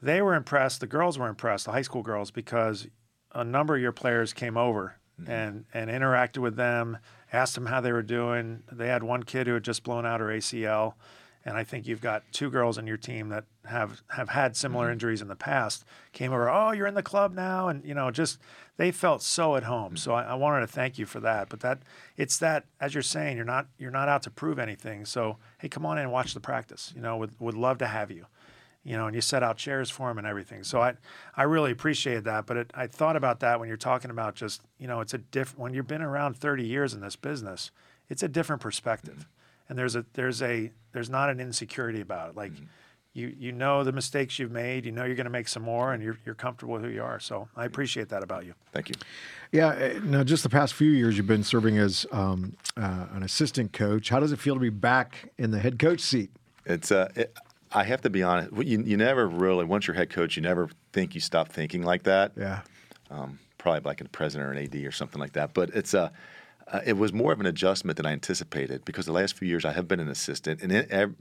They 0.00 0.20
were 0.20 0.34
impressed. 0.34 0.80
The 0.80 0.86
girls 0.86 1.18
were 1.18 1.28
impressed, 1.28 1.66
the 1.66 1.72
high 1.72 1.82
school 1.82 2.02
girls, 2.02 2.30
because 2.30 2.88
a 3.34 3.44
number 3.44 3.76
of 3.76 3.82
your 3.82 3.92
players 3.92 4.32
came 4.32 4.56
over 4.56 4.96
and 5.26 5.64
and 5.72 5.90
interacted 5.90 6.38
with 6.38 6.56
them, 6.56 6.98
asked 7.32 7.54
them 7.54 7.66
how 7.66 7.80
they 7.80 7.92
were 7.92 8.02
doing. 8.02 8.62
They 8.70 8.88
had 8.88 9.02
one 9.02 9.22
kid 9.22 9.46
who 9.46 9.54
had 9.54 9.62
just 9.62 9.82
blown 9.84 10.04
out 10.04 10.20
her 10.20 10.26
ACL, 10.26 10.94
and 11.44 11.56
I 11.56 11.64
think 11.64 11.86
you've 11.86 12.00
got 12.00 12.22
two 12.32 12.50
girls 12.50 12.78
in 12.78 12.86
your 12.86 12.96
team 12.96 13.28
that 13.30 13.44
have 13.64 14.02
have 14.08 14.28
had 14.28 14.56
similar 14.56 14.86
mm-hmm. 14.86 14.94
injuries 14.94 15.22
in 15.22 15.28
the 15.28 15.36
past. 15.36 15.84
Came 16.12 16.32
over, 16.32 16.50
oh, 16.50 16.72
you're 16.72 16.86
in 16.86 16.94
the 16.94 17.02
club 17.02 17.34
now, 17.34 17.68
and 17.68 17.84
you 17.84 17.94
know, 17.94 18.10
just 18.10 18.38
they 18.76 18.90
felt 18.90 19.22
so 19.22 19.56
at 19.56 19.64
home. 19.64 19.88
Mm-hmm. 19.88 19.96
So 19.96 20.14
I, 20.14 20.22
I 20.24 20.34
wanted 20.34 20.60
to 20.60 20.66
thank 20.66 20.98
you 20.98 21.06
for 21.06 21.20
that. 21.20 21.48
But 21.48 21.60
that 21.60 21.82
it's 22.16 22.38
that 22.38 22.64
as 22.80 22.94
you're 22.94 23.02
saying, 23.02 23.36
you're 23.36 23.44
not 23.44 23.66
you're 23.78 23.90
not 23.90 24.08
out 24.08 24.22
to 24.22 24.30
prove 24.30 24.58
anything. 24.58 25.04
So 25.04 25.38
hey, 25.58 25.68
come 25.68 25.84
on 25.86 25.98
in 25.98 26.04
and 26.04 26.12
watch 26.12 26.34
the 26.34 26.40
practice. 26.40 26.92
You 26.94 27.02
know, 27.02 27.16
would 27.16 27.32
would 27.40 27.54
love 27.54 27.78
to 27.78 27.86
have 27.86 28.10
you 28.10 28.26
you 28.84 28.96
know, 28.96 29.06
and 29.06 29.14
you 29.14 29.20
set 29.20 29.42
out 29.42 29.56
chairs 29.56 29.90
for 29.90 30.10
him 30.10 30.18
and 30.18 30.26
everything. 30.26 30.64
So 30.64 30.80
I, 30.80 30.94
I 31.36 31.44
really 31.44 31.70
appreciated 31.70 32.24
that. 32.24 32.46
But 32.46 32.56
it, 32.56 32.70
I 32.74 32.86
thought 32.86 33.16
about 33.16 33.40
that 33.40 33.60
when 33.60 33.68
you're 33.68 33.76
talking 33.76 34.10
about 34.10 34.34
just, 34.34 34.62
you 34.78 34.88
know, 34.88 35.00
it's 35.00 35.14
a 35.14 35.18
different. 35.18 35.60
When 35.60 35.74
you've 35.74 35.86
been 35.86 36.02
around 36.02 36.36
30 36.36 36.64
years 36.64 36.92
in 36.92 37.00
this 37.00 37.16
business, 37.16 37.70
it's 38.08 38.22
a 38.22 38.28
different 38.28 38.60
perspective, 38.60 39.14
mm-hmm. 39.14 39.41
And 39.68 39.78
there's 39.78 39.96
a 39.96 40.04
there's 40.14 40.42
a 40.42 40.70
there's 40.92 41.10
not 41.10 41.30
an 41.30 41.40
insecurity 41.40 42.00
about 42.00 42.30
it. 42.30 42.36
Like, 42.36 42.52
you 43.14 43.34
you 43.38 43.52
know 43.52 43.84
the 43.84 43.92
mistakes 43.92 44.38
you've 44.38 44.50
made, 44.50 44.84
you 44.86 44.92
know 44.92 45.04
you're 45.04 45.14
going 45.16 45.24
to 45.24 45.30
make 45.30 45.48
some 45.48 45.62
more, 45.62 45.92
and 45.92 46.02
you're 46.02 46.18
you're 46.24 46.34
comfortable 46.34 46.74
with 46.74 46.82
who 46.82 46.88
you 46.88 47.02
are. 47.02 47.20
So 47.20 47.48
I 47.56 47.64
appreciate 47.64 48.08
that 48.10 48.22
about 48.22 48.44
you. 48.46 48.54
Thank 48.72 48.88
you. 48.88 48.94
Yeah. 49.50 49.68
uh, 49.68 50.00
Now, 50.04 50.24
just 50.24 50.42
the 50.42 50.48
past 50.48 50.74
few 50.74 50.90
years, 50.90 51.16
you've 51.16 51.26
been 51.26 51.44
serving 51.44 51.78
as 51.78 52.06
um, 52.12 52.56
uh, 52.76 53.06
an 53.12 53.22
assistant 53.22 53.72
coach. 53.72 54.08
How 54.08 54.18
does 54.20 54.32
it 54.32 54.38
feel 54.38 54.54
to 54.54 54.60
be 54.60 54.70
back 54.70 55.30
in 55.38 55.50
the 55.50 55.58
head 55.58 55.78
coach 55.78 56.00
seat? 56.00 56.30
It's 56.64 56.90
uh, 56.90 57.08
it, 57.14 57.36
I 57.72 57.84
have 57.84 58.00
to 58.02 58.10
be 58.10 58.22
honest. 58.22 58.52
You, 58.66 58.82
you 58.82 58.96
never 58.96 59.26
really 59.28 59.64
once 59.64 59.86
you're 59.86 59.94
head 59.96 60.10
coach, 60.10 60.36
you 60.36 60.42
never 60.42 60.68
think 60.92 61.14
you 61.14 61.20
stop 61.20 61.48
thinking 61.48 61.82
like 61.82 62.02
that. 62.04 62.32
Yeah. 62.36 62.60
um, 63.10 63.38
probably 63.58 63.80
like 63.84 64.00
a 64.00 64.08
president 64.08 64.48
or 64.48 64.52
an 64.52 64.64
AD 64.64 64.74
or 64.84 64.90
something 64.90 65.20
like 65.20 65.34
that. 65.34 65.54
But 65.54 65.70
it's 65.70 65.94
a, 65.94 66.00
uh, 66.04 66.08
it 66.86 66.94
was 66.94 67.12
more 67.12 67.32
of 67.32 67.40
an 67.40 67.46
adjustment 67.46 67.96
than 67.96 68.06
I 68.06 68.12
anticipated 68.12 68.84
because 68.84 69.06
the 69.06 69.12
last 69.12 69.36
few 69.36 69.46
years 69.48 69.64
I 69.64 69.72
have 69.72 69.86
been 69.88 70.00
an 70.00 70.08
assistant, 70.08 70.62
and 70.62 70.72
it, 70.72 70.90
ev- 70.90 71.14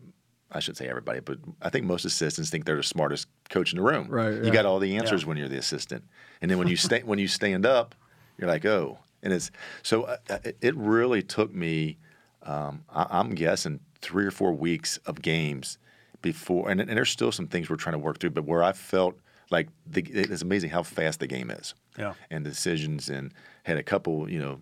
I 0.51 0.59
should 0.59 0.77
say 0.77 0.87
everybody, 0.87 1.19
but 1.19 1.37
I 1.61 1.69
think 1.69 1.85
most 1.85 2.05
assistants 2.05 2.49
think 2.49 2.65
they're 2.65 2.75
the 2.77 2.83
smartest 2.83 3.27
coach 3.49 3.71
in 3.73 3.77
the 3.77 3.83
room. 3.83 4.07
Right, 4.09 4.33
You 4.33 4.45
yeah. 4.45 4.49
got 4.53 4.65
all 4.65 4.79
the 4.79 4.97
answers 4.97 5.25
when 5.25 5.37
you're 5.37 5.47
the 5.49 5.57
assistant, 5.57 6.03
and 6.41 6.49
then 6.51 6.57
when 6.57 6.67
you 6.67 6.77
stay 6.77 7.01
when 7.03 7.19
you 7.19 7.27
stand 7.27 7.65
up, 7.65 7.95
you're 8.37 8.49
like, 8.49 8.65
oh, 8.65 8.99
and 9.23 9.31
it's 9.33 9.51
so 9.83 10.03
uh, 10.03 10.17
uh, 10.29 10.37
it- 10.43 10.57
it 10.61 10.75
really 10.75 11.21
took 11.21 11.53
me. 11.53 11.97
Um, 12.43 12.83
I, 12.89 13.05
I'm 13.19 13.35
guessing 13.35 13.79
three 14.01 14.25
or 14.25 14.31
four 14.31 14.51
weeks 14.53 14.97
of 15.05 15.21
games 15.21 15.77
before, 16.23 16.69
and, 16.69 16.79
and 16.81 16.89
there's 16.89 17.09
still 17.11 17.31
some 17.31 17.47
things 17.47 17.69
we're 17.69 17.75
trying 17.75 17.93
to 17.93 17.99
work 17.99 18.19
through, 18.19 18.31
but 18.31 18.45
where 18.45 18.63
I 18.63 18.71
felt 18.73 19.15
like 19.51 19.67
the, 19.85 20.01
it's 20.11 20.41
amazing 20.41 20.69
how 20.71 20.81
fast 20.81 21.19
the 21.19 21.27
game 21.27 21.51
is 21.51 21.73
Yeah. 21.99 22.13
and 22.31 22.43
decisions 22.43 23.09
and 23.09 23.31
had 23.63 23.77
a 23.77 23.83
couple, 23.83 24.29
you 24.29 24.39
know, 24.39 24.59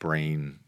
brain 0.00 0.58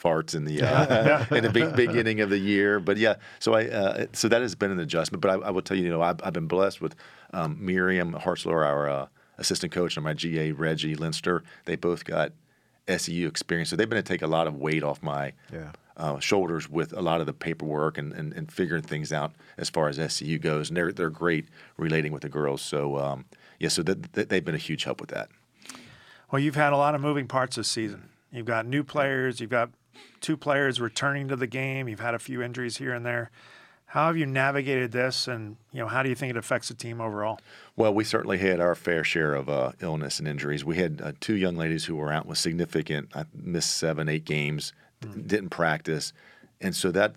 farts 0.00 0.34
in 0.34 0.44
the 0.44 0.62
uh, 0.62 1.26
in 1.34 1.42
the 1.44 1.50
be- 1.50 1.70
beginning 1.86 2.20
of 2.20 2.30
the 2.30 2.38
year. 2.38 2.80
But 2.80 2.96
yeah, 2.96 3.16
so 3.38 3.54
I 3.54 3.66
uh, 3.68 4.06
so 4.12 4.28
that 4.28 4.40
has 4.42 4.54
been 4.54 4.70
an 4.70 4.80
adjustment. 4.80 5.20
But 5.20 5.30
I, 5.30 5.34
I 5.48 5.50
will 5.50 5.62
tell 5.62 5.76
you, 5.76 5.84
you 5.84 5.90
know, 5.90 6.02
I've, 6.02 6.20
I've 6.22 6.32
been 6.32 6.46
blessed 6.48 6.80
with 6.80 6.94
um, 7.32 7.58
Miriam 7.60 8.14
Hartzler, 8.14 8.64
our 8.66 8.88
uh, 8.88 9.06
assistant 9.36 9.72
coach, 9.72 9.96
and 9.96 10.04
my 10.04 10.14
GA 10.14 10.52
Reggie 10.52 10.96
Linster. 10.96 11.42
They 11.66 11.76
both 11.76 12.04
got 12.04 12.32
SEU 12.88 13.26
experience, 13.28 13.68
so 13.70 13.76
they've 13.76 13.88
been 13.88 14.02
to 14.02 14.08
take 14.08 14.22
a 14.22 14.26
lot 14.26 14.46
of 14.46 14.54
weight 14.56 14.82
off 14.82 15.02
my 15.02 15.32
Yeah. 15.52 15.72
uh, 15.96 16.18
shoulders 16.20 16.70
with 16.70 16.92
a 16.94 17.02
lot 17.02 17.20
of 17.20 17.26
the 17.26 17.34
paperwork 17.34 17.98
and, 17.98 18.12
and, 18.14 18.32
and 18.32 18.50
figuring 18.50 18.82
things 18.82 19.12
out 19.12 19.32
as 19.58 19.68
far 19.68 19.88
as 19.88 19.96
SEU 20.14 20.38
goes. 20.38 20.70
And 20.70 20.76
they're 20.76 20.92
they're 20.92 21.10
great 21.10 21.48
relating 21.76 22.12
with 22.12 22.22
the 22.22 22.28
girls. 22.30 22.62
So 22.62 22.96
um, 22.98 23.24
yeah, 23.58 23.68
so 23.68 23.82
that, 23.82 24.12
that 24.14 24.28
they've 24.30 24.44
been 24.44 24.54
a 24.54 24.58
huge 24.58 24.84
help 24.84 25.00
with 25.00 25.10
that. 25.10 25.28
Well, 26.30 26.40
you've 26.40 26.56
had 26.56 26.72
a 26.72 26.76
lot 26.76 26.94
of 26.94 27.00
moving 27.00 27.26
parts 27.26 27.56
this 27.56 27.68
season. 27.68 28.10
You've 28.32 28.46
got 28.46 28.66
new 28.66 28.84
players. 28.84 29.40
You've 29.40 29.50
got 29.50 29.70
two 30.20 30.36
players 30.36 30.80
returning 30.80 31.28
to 31.28 31.36
the 31.36 31.46
game. 31.46 31.88
You've 31.88 32.00
had 32.00 32.14
a 32.14 32.18
few 32.18 32.42
injuries 32.42 32.76
here 32.76 32.92
and 32.92 33.04
there. 33.04 33.30
How 33.86 34.08
have 34.08 34.18
you 34.18 34.26
navigated 34.26 34.92
this, 34.92 35.26
and 35.28 35.56
you 35.72 35.80
know 35.80 35.88
how 35.88 36.02
do 36.02 36.10
you 36.10 36.14
think 36.14 36.28
it 36.28 36.36
affects 36.36 36.68
the 36.68 36.74
team 36.74 37.00
overall? 37.00 37.40
Well, 37.74 37.94
we 37.94 38.04
certainly 38.04 38.36
had 38.36 38.60
our 38.60 38.74
fair 38.74 39.02
share 39.02 39.34
of 39.34 39.48
uh, 39.48 39.72
illness 39.80 40.18
and 40.18 40.28
injuries. 40.28 40.62
We 40.62 40.76
had 40.76 41.00
uh, 41.02 41.12
two 41.20 41.36
young 41.36 41.56
ladies 41.56 41.86
who 41.86 41.96
were 41.96 42.12
out 42.12 42.26
with 42.26 42.36
significant, 42.36 43.08
I 43.16 43.24
missed 43.34 43.74
seven, 43.78 44.10
eight 44.10 44.26
games, 44.26 44.74
mm. 45.00 45.26
didn't 45.26 45.48
practice, 45.48 46.12
and 46.60 46.76
so 46.76 46.90
that 46.90 47.14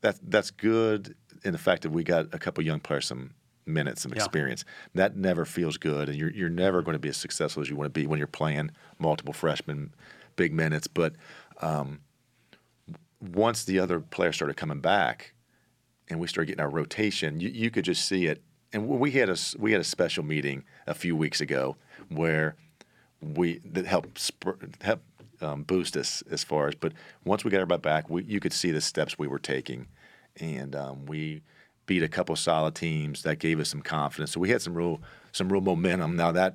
that 0.00 0.16
that's 0.22 0.50
good 0.50 1.14
in 1.44 1.52
the 1.52 1.58
fact 1.58 1.82
that 1.82 1.90
we 1.90 2.04
got 2.04 2.32
a 2.32 2.38
couple 2.38 2.64
young 2.64 2.80
players 2.80 3.04
some 3.04 3.34
minutes, 3.66 4.04
experience. 4.04 4.64
Yeah. 4.66 5.02
That 5.02 5.16
never 5.16 5.44
feels 5.44 5.76
good, 5.76 6.08
and 6.08 6.18
you're 6.18 6.30
you're 6.30 6.48
never 6.48 6.82
going 6.82 6.94
to 6.94 7.00
be 7.00 7.08
as 7.08 7.16
successful 7.16 7.62
as 7.62 7.70
you 7.70 7.76
want 7.76 7.92
to 7.92 8.00
be 8.00 8.06
when 8.06 8.18
you're 8.18 8.26
playing 8.26 8.70
multiple 8.98 9.32
freshmen, 9.32 9.94
big 10.36 10.52
minutes. 10.52 10.86
But 10.86 11.14
um, 11.60 12.00
once 13.20 13.64
the 13.64 13.78
other 13.78 14.00
players 14.00 14.36
started 14.36 14.56
coming 14.56 14.80
back 14.80 15.34
and 16.08 16.18
we 16.18 16.26
started 16.26 16.46
getting 16.46 16.62
our 16.62 16.70
rotation, 16.70 17.40
you, 17.40 17.50
you 17.50 17.70
could 17.70 17.84
just 17.84 18.06
see 18.06 18.26
it. 18.26 18.42
And 18.72 18.88
we 18.88 19.10
had 19.12 19.28
a 19.28 19.36
we 19.58 19.72
had 19.72 19.80
a 19.80 19.84
special 19.84 20.24
meeting 20.24 20.64
a 20.86 20.94
few 20.94 21.16
weeks 21.16 21.40
ago 21.40 21.76
where 22.08 22.56
we 23.20 23.58
that 23.64 23.86
helped 23.86 24.18
sp- 24.18 24.62
help 24.80 25.02
um, 25.40 25.62
boost 25.64 25.96
us 25.96 26.22
as 26.30 26.44
far 26.44 26.68
as. 26.68 26.74
But 26.74 26.92
once 27.24 27.44
we 27.44 27.50
got 27.50 27.58
everybody 27.58 27.80
back, 27.80 28.08
we, 28.08 28.24
you 28.24 28.40
could 28.40 28.52
see 28.52 28.70
the 28.70 28.80
steps 28.80 29.18
we 29.18 29.26
were 29.26 29.38
taking, 29.38 29.88
and 30.36 30.76
um, 30.76 31.06
we 31.06 31.42
beat 31.90 32.04
a 32.04 32.08
couple 32.08 32.36
solid 32.36 32.72
teams 32.76 33.24
that 33.24 33.40
gave 33.40 33.58
us 33.58 33.68
some 33.68 33.82
confidence. 33.82 34.30
So 34.30 34.38
we 34.38 34.50
had 34.50 34.62
some 34.62 34.74
real 34.74 35.00
some 35.32 35.52
real 35.52 35.60
momentum. 35.60 36.14
Now 36.14 36.30
that 36.30 36.54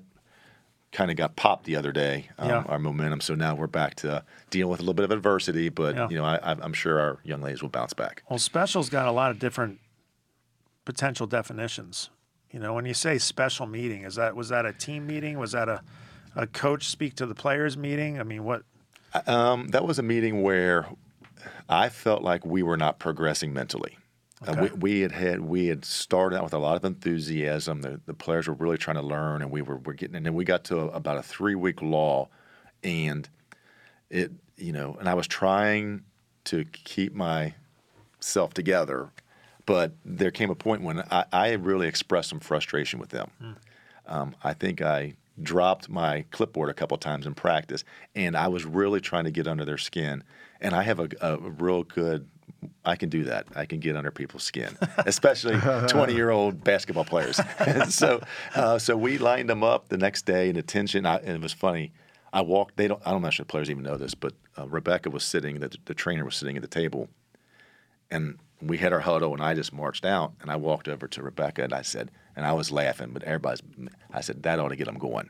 kind 0.94 1.12
of 1.12 1.18
got 1.18 1.36
popped 1.36 1.66
the 1.66 1.76
other 1.76 1.92
day, 1.92 2.30
um, 2.38 2.48
yeah. 2.48 2.64
our 2.70 2.80
momentum. 2.80 3.20
So 3.20 3.36
now 3.36 3.54
we're 3.54 3.68
back 3.68 3.96
to 3.96 4.24
dealing 4.50 4.72
with 4.72 4.80
a 4.80 4.84
little 4.84 4.94
bit 4.94 5.04
of 5.04 5.12
adversity, 5.12 5.68
but 5.68 5.94
yeah. 5.94 6.08
you 6.08 6.16
know 6.16 6.24
I, 6.24 6.56
am 6.64 6.72
sure 6.72 7.02
our 7.02 7.18
young 7.26 7.42
ladies 7.42 7.62
will 7.62 7.68
bounce 7.68 7.92
back. 7.92 8.24
Well, 8.30 8.40
special's 8.40 8.90
got 8.90 9.10
a 9.10 9.12
lot 9.12 9.30
of 9.30 9.38
different 9.38 9.80
potential 10.86 11.28
definitions. 11.28 12.12
You 12.50 12.62
know, 12.62 12.74
when 12.74 12.86
you 12.86 12.94
say 12.94 13.18
special 13.18 13.66
meeting, 13.66 14.04
is 14.04 14.16
that 14.16 14.38
was 14.38 14.48
that 14.48 14.66
a 14.66 14.72
team 14.72 15.06
meeting? 15.06 15.38
Was 15.38 15.52
that 15.52 15.68
a 15.68 15.82
a 16.38 16.48
coach 16.48 16.88
speak 16.88 17.16
to 17.16 17.26
the 17.26 17.36
players 17.36 17.76
meeting? 17.76 18.22
I 18.22 18.24
mean, 18.24 18.46
what? 18.46 18.64
Um, 19.28 19.68
that 19.70 19.86
was 19.86 20.00
a 20.00 20.04
meeting 20.04 20.44
where 20.44 20.88
I 21.68 21.90
felt 21.90 22.22
like 22.22 22.46
we 22.46 22.64
were 22.64 22.78
not 22.78 23.00
progressing 23.00 23.52
mentally. 23.52 23.98
Okay. 24.48 24.60
Uh, 24.60 24.64
we, 24.64 24.70
we, 24.70 25.00
had 25.02 25.12
had 25.12 25.42
we 25.42 25.68
had 25.68 25.86
started 25.86 26.38
out 26.38 26.44
with 26.44 26.54
a 26.54 26.58
lot 26.58 26.76
of 26.76 26.86
enthusiasm. 26.86 27.82
The, 27.82 28.00
the 28.06 28.14
players 28.14 28.48
were 28.48 28.54
really 28.54 28.78
trying 28.78 28.98
to 28.98 29.02
learn, 29.02 29.42
and 29.42 29.52
we 29.52 29.62
were, 29.62 29.78
were 29.78 29.94
getting. 29.94 30.16
And 30.16 30.26
then 30.26 30.34
we 30.34 30.46
got 30.46 30.64
to 30.66 30.80
a, 30.80 30.88
about 30.88 31.18
a 31.18 31.24
three 31.24 31.56
week 31.56 31.82
law, 31.82 32.30
and 32.84 33.28
it 34.10 34.32
you 34.58 34.72
know, 34.72 34.96
and 35.00 35.10
I 35.10 35.14
was 35.14 35.28
trying 35.28 36.04
to 36.46 36.66
keep 36.66 37.14
myself 37.14 38.54
together, 38.54 39.10
but 39.66 39.94
there 40.06 40.32
came 40.32 40.50
a 40.50 40.56
point 40.56 40.84
when 40.84 41.00
I, 41.12 41.26
I 41.32 41.52
really 41.54 41.88
expressed 41.88 42.30
some 42.30 42.40
frustration 42.40 43.00
with 43.00 43.10
them. 43.10 43.32
Mm. 43.42 43.56
Um, 44.08 44.36
I 44.44 44.54
think 44.54 44.82
I 44.82 45.16
dropped 45.42 45.90
my 45.90 46.24
clipboard 46.32 46.70
a 46.70 46.74
couple 46.74 46.98
times 46.98 47.26
in 47.26 47.34
practice, 47.34 47.84
and 48.14 48.38
I 48.38 48.48
was 48.48 48.66
really 48.66 49.02
trying 49.02 49.26
to 49.26 49.32
get 49.32 49.48
under 49.48 49.66
their 49.66 49.78
skin. 49.78 50.24
And 50.62 50.74
I 50.74 50.84
have 50.84 51.00
a, 51.00 51.10
a 51.22 51.38
real 51.38 51.84
good 51.84 52.28
I 52.84 52.96
can 52.96 53.10
do 53.10 53.24
that. 53.24 53.48
I 53.56 53.66
can 53.66 53.80
get 53.80 53.96
under 53.96 54.12
people's 54.12 54.44
skin, 54.44 54.78
especially 54.98 55.58
20 55.88 56.14
year 56.14 56.30
old 56.30 56.64
basketball 56.64 57.06
players. 57.06 57.40
so, 57.90 58.22
uh, 58.54 58.78
so 58.78 58.96
we 58.96 59.18
lined 59.18 59.50
them 59.50 59.64
up 59.64 59.90
the 59.90 59.98
next 59.98 60.26
day 60.26 60.50
in 60.50 60.58
attention. 60.58 61.06
I, 61.06 61.18
and 61.18 61.30
it 61.30 61.42
was 61.42 61.54
funny. 61.54 61.92
I 62.32 62.42
walked. 62.42 62.78
They 62.78 62.88
don't. 62.88 63.02
I 63.06 63.12
don't 63.12 63.22
know 63.22 63.30
if 63.30 63.38
the 63.38 63.46
players 63.46 63.70
even 63.70 63.84
know 63.84 63.98
this, 63.98 64.14
but 64.14 64.34
uh, 64.58 64.68
Rebecca 64.68 65.10
was 65.10 65.24
sitting. 65.24 65.60
The, 65.60 65.76
the 65.86 65.94
trainer 65.94 66.26
was 66.26 66.36
sitting 66.36 66.56
at 66.58 66.62
the 66.62 66.68
table, 66.68 67.08
and 68.12 68.38
we 68.62 68.78
had 68.78 68.94
our 68.94 69.00
huddle. 69.00 69.34
And 69.34 69.42
I 69.42 69.54
just 69.54 69.74
marched 69.74 70.06
out, 70.06 70.34
and 70.42 70.52
I 70.52 70.58
walked 70.58 70.88
over 70.88 71.08
to 71.08 71.24
Rebecca, 71.24 71.64
and 71.64 71.74
I 71.74 71.82
said, 71.82 72.12
and 72.36 72.46
I 72.46 72.54
was 72.54 72.72
laughing, 72.72 73.12
but 73.14 73.24
everybody's. 73.24 73.62
I 74.12 74.22
said 74.22 74.44
that 74.44 74.60
ought 74.60 74.70
to 74.70 74.76
get 74.76 74.86
them 74.86 74.98
going. 74.98 75.30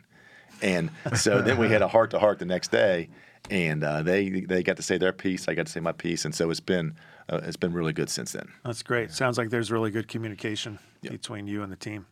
And 0.62 0.90
so 1.16 1.42
then 1.42 1.58
we 1.58 1.70
had 1.70 1.82
a 1.82 1.88
heart 1.88 2.12
to 2.12 2.20
heart 2.20 2.40
the 2.40 2.46
next 2.46 2.72
day, 2.72 3.10
and 3.50 3.84
uh, 3.84 4.02
they 4.02 4.30
they 4.30 4.64
got 4.64 4.78
to 4.78 4.84
say 4.84 4.98
their 4.98 5.14
piece. 5.14 5.48
I 5.48 5.54
got 5.54 5.68
to 5.68 5.72
say 5.72 5.80
my 5.80 5.92
piece, 5.92 6.26
and 6.26 6.34
so 6.34 6.50
it's 6.50 6.60
been 6.60 6.96
uh, 7.30 7.42
it's 7.44 7.58
been 7.58 7.74
really 7.74 7.94
good 7.94 8.10
since 8.10 8.32
then. 8.32 8.50
That's 8.64 8.84
great. 8.84 9.12
Sounds 9.12 9.38
like 9.38 9.50
there's 9.50 9.72
really 9.72 9.92
good 9.92 10.08
communication 10.08 10.80
yep. 11.02 11.12
between 11.12 11.48
you 11.48 11.64
and 11.64 11.72
the 11.72 11.78
team. 11.78 12.06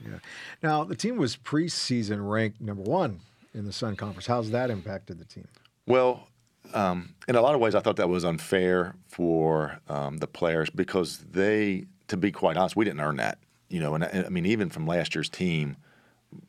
Yeah. 0.00 0.18
Now 0.62 0.84
the 0.84 0.96
team 0.96 1.16
was 1.16 1.36
preseason 1.36 2.28
ranked 2.28 2.60
number 2.60 2.82
one 2.82 3.20
in 3.54 3.64
the 3.64 3.72
Sun 3.72 3.96
Conference. 3.96 4.26
How's 4.26 4.50
that 4.50 4.70
impacted 4.70 5.18
the 5.18 5.24
team? 5.24 5.46
Well, 5.86 6.28
um, 6.72 7.14
in 7.28 7.36
a 7.36 7.40
lot 7.40 7.54
of 7.54 7.60
ways, 7.60 7.74
I 7.74 7.80
thought 7.80 7.96
that 7.96 8.08
was 8.08 8.24
unfair 8.24 8.94
for 9.08 9.80
um, 9.88 10.18
the 10.18 10.26
players 10.26 10.70
because 10.70 11.18
they, 11.18 11.86
to 12.08 12.16
be 12.16 12.32
quite 12.32 12.56
honest, 12.56 12.76
we 12.76 12.84
didn't 12.84 13.00
earn 13.00 13.16
that. 13.16 13.38
You 13.68 13.80
know, 13.80 13.94
and 13.94 14.04
I, 14.04 14.24
I 14.26 14.28
mean, 14.28 14.46
even 14.46 14.70
from 14.70 14.86
last 14.86 15.14
year's 15.14 15.28
team, 15.28 15.76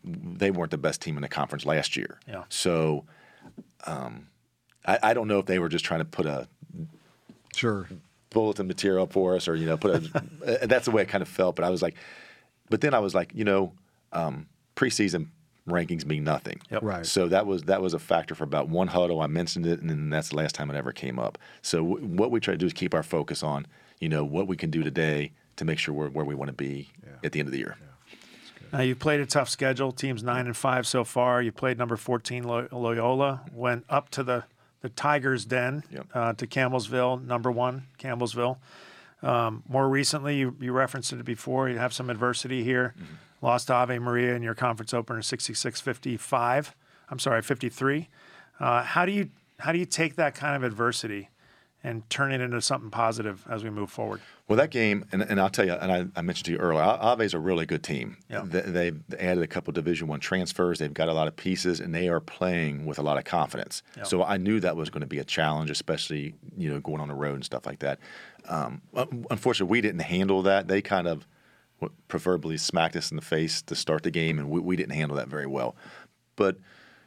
they 0.04 0.52
weren't 0.52 0.72
the 0.72 0.78
best 0.78 1.02
team 1.02 1.16
in 1.16 1.22
the 1.22 1.30
conference 1.30 1.66
last 1.66 1.96
year. 1.96 2.20
Yeah. 2.28 2.44
So, 2.50 3.06
um, 3.86 4.28
I, 4.86 5.00
I, 5.04 5.14
don't 5.14 5.28
know 5.28 5.40
if 5.40 5.46
they 5.46 5.60
were 5.60 5.70
just 5.70 5.86
trying 5.86 6.00
to 6.00 6.06
put 6.06 6.26
a 6.26 6.48
sure 7.56 7.88
bulletin 8.30 8.68
material 8.68 9.08
for 9.08 9.36
us, 9.36 9.48
or 9.48 9.56
you 9.56 9.66
know, 9.66 9.78
put 9.78 9.96
a. 9.96 10.66
that's 10.68 10.86
the 10.86 10.92
way 10.92 11.02
it 11.02 11.10
kind 11.10 11.22
of 11.22 11.28
felt. 11.28 11.56
But 11.56 11.66
I 11.66 11.70
was 11.70 11.82
like, 11.82 11.96
but 12.70 12.82
then 12.82 12.94
I 12.94 13.00
was 13.00 13.16
like, 13.16 13.32
you 13.34 13.44
know, 13.44 13.74
um, 14.12 14.48
preseason 14.76 15.28
rankings 15.68 16.06
mean 16.06 16.24
nothing. 16.24 16.62
Yep. 16.70 16.84
Right. 16.84 17.06
So 17.06 17.28
that 17.28 17.46
was 17.46 17.64
that 17.64 17.82
was 17.82 17.94
a 17.94 18.00
factor 18.00 18.36
for 18.36 18.44
about 18.44 18.70
one 18.70 18.88
huddle. 18.88 19.22
I 19.22 19.28
mentioned 19.28 19.66
it, 19.66 19.82
and 19.82 19.90
then 19.90 20.10
that's 20.10 20.30
the 20.30 20.38
last 20.38 20.56
time 20.56 20.70
it 20.70 20.76
ever 20.76 20.92
came 20.92 21.20
up. 21.20 21.38
So 21.62 21.78
w- 21.84 22.06
what 22.06 22.32
we 22.32 22.40
try 22.40 22.54
to 22.54 22.58
do 22.58 22.66
is 22.66 22.74
keep 22.74 22.94
our 22.94 23.04
focus 23.04 23.44
on, 23.44 23.66
you 24.00 24.10
know, 24.10 24.24
what 24.24 24.48
we 24.48 24.58
can 24.58 24.70
do 24.70 24.84
today 24.84 25.32
to 25.58 25.66
make 25.66 25.80
sure 25.80 25.94
we're 25.94 26.10
where 26.10 26.26
we 26.26 26.36
want 26.36 26.50
to 26.50 26.54
be 26.54 26.90
yeah. 27.04 27.14
at 27.24 27.32
the 27.32 27.40
end 27.40 27.48
of 27.48 27.52
the 27.52 27.60
year. 27.60 27.78
Yeah. 27.80 27.86
Now 28.76 28.82
you've 28.82 29.00
played 29.00 29.22
a 29.22 29.26
tough 29.26 29.48
schedule. 29.48 29.94
Teams 29.94 30.22
nine 30.22 30.48
and 30.48 30.58
five 30.58 30.86
so 30.86 31.06
far. 31.06 31.42
You 31.42 31.54
played 31.54 31.78
number 31.78 31.96
fourteen 31.96 32.44
Loyola. 32.44 33.42
Went 33.54 33.86
up 33.88 34.10
to 34.10 34.24
the 34.24 34.44
the 34.82 34.90
Tigers' 34.90 35.46
Den 35.46 35.84
yep. 35.90 36.08
uh, 36.14 36.34
to 36.34 36.46
Campbellsville, 36.46 37.26
number 37.26 37.50
one, 37.50 37.88
Campbellsville. 37.98 38.58
Um, 39.24 39.64
more 39.68 39.88
recently, 39.88 40.38
you, 40.38 40.56
you, 40.60 40.74
referenced 40.74 41.12
it 41.14 41.24
before. 41.26 41.70
You 41.70 41.80
have 41.80 41.92
some 41.92 42.10
adversity 42.12 42.64
here. 42.64 42.94
Mm-hmm. 42.96 43.46
Lost 43.46 43.72
Ave 43.72 43.98
Maria 43.98 44.36
in 44.36 44.44
your 44.44 44.54
conference 44.54 44.94
opener, 44.94 45.22
66-55. 45.22 46.74
I'm 47.10 47.18
sorry, 47.18 47.42
53. 47.42 48.10
Uh, 48.60 48.84
how 48.84 49.06
do 49.06 49.12
you 49.12 49.30
how 49.58 49.72
do 49.72 49.80
you 49.80 49.86
take 49.86 50.18
that 50.18 50.36
kind 50.36 50.56
of 50.56 50.64
adversity 50.64 51.30
and 51.86 52.10
turn 52.10 52.32
it 52.32 52.42
into 52.42 52.60
something 52.62 52.90
positive 52.90 53.46
as 53.48 53.64
we 53.64 53.70
move 53.70 53.92
forward? 53.92 54.20
Well, 54.48 54.58
that 54.58 54.72
game, 54.72 55.06
and, 55.12 55.22
and 55.22 55.40
I'll 55.40 55.52
tell 55.52 55.66
you, 55.66 55.74
and 55.74 55.92
I, 55.92 56.20
I 56.20 56.24
mentioned 56.24 56.46
to 56.46 56.52
you 56.54 56.58
earlier, 56.58 56.82
Ave's 56.82 57.36
a 57.36 57.40
really 57.40 57.68
good 57.68 57.84
team. 57.84 58.18
Yeah. 58.28 58.42
They, 58.44 58.86
have 58.86 58.98
added 59.20 59.44
a 59.44 59.48
couple 59.48 59.72
Division 59.72 60.08
One 60.08 60.20
transfers. 60.20 60.80
They've 60.80 60.94
got 60.94 61.10
a 61.10 61.14
lot 61.14 61.28
of 61.28 61.36
pieces, 61.36 61.80
and 61.80 61.94
they 61.94 62.10
are 62.10 62.20
playing 62.20 62.86
with 62.86 62.98
a 62.98 63.04
lot 63.04 63.20
of 63.20 63.24
confidence. 63.24 63.84
Yeah. 63.96 64.04
So 64.04 64.24
I 64.24 64.38
knew 64.38 64.60
that 64.62 64.76
was 64.76 64.90
going 64.90 65.02
to 65.02 65.08
be 65.08 65.20
a 65.20 65.24
challenge, 65.24 65.70
especially 65.70 66.34
you 66.58 66.72
know 66.72 66.80
going 66.80 67.02
on 67.02 67.08
the 67.08 67.14
road 67.14 67.36
and 67.36 67.46
stuff 67.46 67.68
like 67.68 67.80
that. 67.80 68.00
Um, 68.50 68.82
unfortunately, 69.30 69.72
we 69.72 69.82
didn't 69.82 70.02
handle 70.02 70.42
that. 70.42 70.68
They 70.68 70.82
kind 70.82 71.08
of 71.08 71.28
preferably 72.08 72.58
smacked 72.58 72.96
us 72.96 73.12
in 73.12 73.16
the 73.16 73.22
face 73.22 73.62
to 73.62 73.76
start 73.76 74.02
the 74.02 74.12
game, 74.12 74.40
and 74.40 74.50
we, 74.50 74.60
we 74.60 74.76
didn't 74.76 74.94
handle 74.94 75.18
that 75.18 75.28
very 75.28 75.46
well. 75.46 75.76
But 76.36 76.58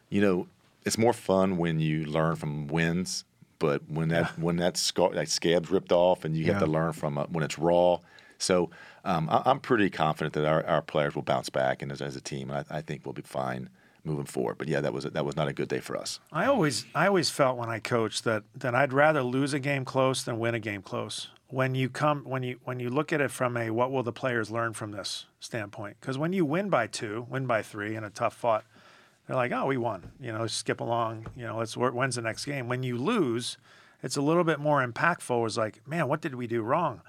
you 0.08 0.20
know, 0.20 0.46
it's 0.84 0.98
more 0.98 1.12
fun 1.12 1.56
when 1.56 1.80
you 1.80 2.04
learn 2.04 2.36
from 2.36 2.68
wins 2.68 3.24
but 3.58 3.82
when 3.88 4.08
that 4.08 4.38
when 4.38 4.56
that, 4.56 4.76
scar, 4.76 5.10
that 5.10 5.28
scab's 5.28 5.70
ripped 5.70 5.92
off 5.92 6.24
and 6.24 6.36
you 6.36 6.44
yeah. 6.44 6.52
have 6.52 6.62
to 6.62 6.68
learn 6.68 6.92
from 6.92 7.18
it 7.18 7.30
when 7.30 7.44
it's 7.44 7.58
raw. 7.58 7.98
So 8.38 8.70
um, 9.04 9.28
I, 9.30 9.50
am 9.50 9.60
pretty 9.60 9.90
confident 9.90 10.34
that 10.34 10.46
our, 10.46 10.64
our 10.64 10.82
players 10.82 11.14
will 11.14 11.22
bounce 11.22 11.50
back 11.50 11.82
and 11.82 11.90
as, 11.90 12.00
as 12.00 12.14
a 12.14 12.20
team, 12.20 12.50
I, 12.50 12.64
I 12.70 12.80
think 12.82 13.04
we'll 13.04 13.12
be 13.12 13.22
fine 13.22 13.68
moving 14.04 14.26
forward. 14.26 14.58
But 14.58 14.68
yeah, 14.68 14.80
that 14.80 14.92
was 14.92 15.04
that 15.04 15.24
was 15.24 15.36
not 15.36 15.48
a 15.48 15.52
good 15.52 15.68
day 15.68 15.80
for 15.80 15.96
us. 15.96 16.20
I 16.32 16.46
always 16.46 16.86
I 16.94 17.06
always 17.06 17.30
felt 17.30 17.56
when 17.56 17.68
I 17.68 17.78
coached 17.78 18.24
that 18.24 18.44
that 18.56 18.74
I'd 18.74 18.92
rather 18.92 19.22
lose 19.22 19.52
a 19.52 19.58
game 19.58 19.84
close 19.84 20.22
than 20.22 20.38
win 20.38 20.54
a 20.54 20.60
game 20.60 20.82
close. 20.82 21.28
When 21.48 21.74
you 21.74 21.88
come 21.88 22.24
when 22.24 22.42
you 22.42 22.58
when 22.64 22.80
you 22.80 22.90
look 22.90 23.12
at 23.12 23.20
it 23.20 23.30
from 23.30 23.56
a 23.56 23.70
what 23.70 23.90
will 23.90 24.02
the 24.02 24.12
players 24.12 24.50
learn 24.50 24.72
from 24.72 24.92
this 24.92 25.26
standpoint? 25.40 25.96
Because 26.00 26.18
when 26.18 26.32
you 26.32 26.44
win 26.44 26.68
by 26.68 26.86
two, 26.86 27.26
win 27.28 27.46
by 27.46 27.62
three 27.62 27.96
in 27.96 28.04
a 28.04 28.10
tough 28.10 28.34
fought 28.34 28.64
they're 29.28 29.36
like, 29.36 29.52
oh, 29.52 29.66
we 29.66 29.76
won. 29.76 30.10
You 30.20 30.32
know, 30.32 30.46
skip 30.46 30.80
along. 30.80 31.26
You 31.36 31.46
know, 31.46 31.58
let's 31.58 31.76
when's 31.76 32.16
the 32.16 32.22
next 32.22 32.46
game? 32.46 32.66
When 32.66 32.82
you 32.82 32.96
lose, 32.96 33.58
it's 34.02 34.16
a 34.16 34.22
little 34.22 34.42
bit 34.42 34.58
more 34.58 34.84
impactful. 34.84 35.46
It's 35.46 35.58
like, 35.58 35.86
man, 35.86 36.08
what 36.08 36.22
did 36.22 36.34
we 36.34 36.46
do 36.46 36.62
wrong? 36.62 37.02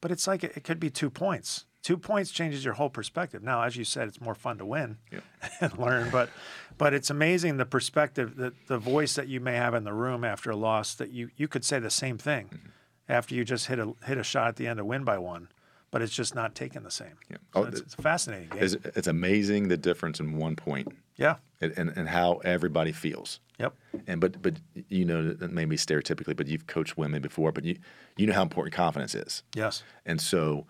But 0.00 0.10
it's 0.10 0.26
like 0.26 0.42
it, 0.42 0.56
it 0.56 0.64
could 0.64 0.80
be 0.80 0.88
two 0.88 1.10
points. 1.10 1.66
Two 1.82 1.98
points 1.98 2.30
changes 2.30 2.64
your 2.64 2.74
whole 2.74 2.88
perspective. 2.88 3.42
Now, 3.42 3.62
as 3.62 3.76
you 3.76 3.84
said, 3.84 4.08
it's 4.08 4.20
more 4.20 4.34
fun 4.34 4.58
to 4.58 4.64
win 4.64 4.96
yep. 5.12 5.22
and 5.60 5.78
learn. 5.78 6.10
But 6.10 6.30
but 6.78 6.94
it's 6.94 7.10
amazing 7.10 7.58
the 7.58 7.66
perspective, 7.66 8.36
the, 8.36 8.54
the 8.66 8.78
voice 8.78 9.14
that 9.14 9.28
you 9.28 9.38
may 9.38 9.54
have 9.54 9.74
in 9.74 9.84
the 9.84 9.92
room 9.92 10.24
after 10.24 10.50
a 10.50 10.56
loss. 10.56 10.94
That 10.94 11.10
you 11.10 11.30
you 11.36 11.48
could 11.48 11.64
say 11.66 11.78
the 11.78 11.90
same 11.90 12.16
thing 12.16 12.46
mm-hmm. 12.46 12.68
after 13.10 13.34
you 13.34 13.44
just 13.44 13.66
hit 13.66 13.78
a 13.78 13.92
hit 14.06 14.16
a 14.16 14.24
shot 14.24 14.48
at 14.48 14.56
the 14.56 14.66
end 14.66 14.78
to 14.78 14.84
win 14.84 15.04
by 15.04 15.18
one 15.18 15.48
but 15.90 16.02
it's 16.02 16.12
just 16.14 16.34
not 16.34 16.54
taken 16.54 16.82
the 16.82 16.90
same. 16.90 17.16
Yeah. 17.30 17.38
So 17.54 17.60
oh, 17.60 17.64
it's, 17.64 17.80
it's, 17.80 17.94
a 17.94 18.02
fascinating 18.02 18.50
game. 18.50 18.62
It's, 18.62 18.74
it's, 18.74 19.06
amazing 19.06 19.68
the 19.68 19.78
difference 19.78 20.20
in 20.20 20.36
one 20.36 20.54
point 20.54 20.88
Yeah. 21.18 21.36
and, 21.60 21.72
and, 21.76 21.92
and 21.96 22.08
how 22.08 22.34
everybody 22.44 22.92
feels. 22.92 23.40
Yep. 23.58 23.74
And 24.06 24.20
but 24.20 24.40
but 24.40 24.54
you 24.88 25.04
know 25.04 25.32
that 25.32 25.50
maybe 25.52 25.76
stereotypically, 25.76 26.36
but 26.36 26.46
you've 26.46 26.66
coached 26.68 26.96
women 26.96 27.20
before, 27.20 27.50
but 27.52 27.64
you 27.64 27.76
you 28.16 28.26
know 28.26 28.32
how 28.34 28.42
important 28.42 28.72
confidence 28.74 29.14
is. 29.16 29.42
Yes. 29.54 29.82
And 30.06 30.20
so 30.20 30.66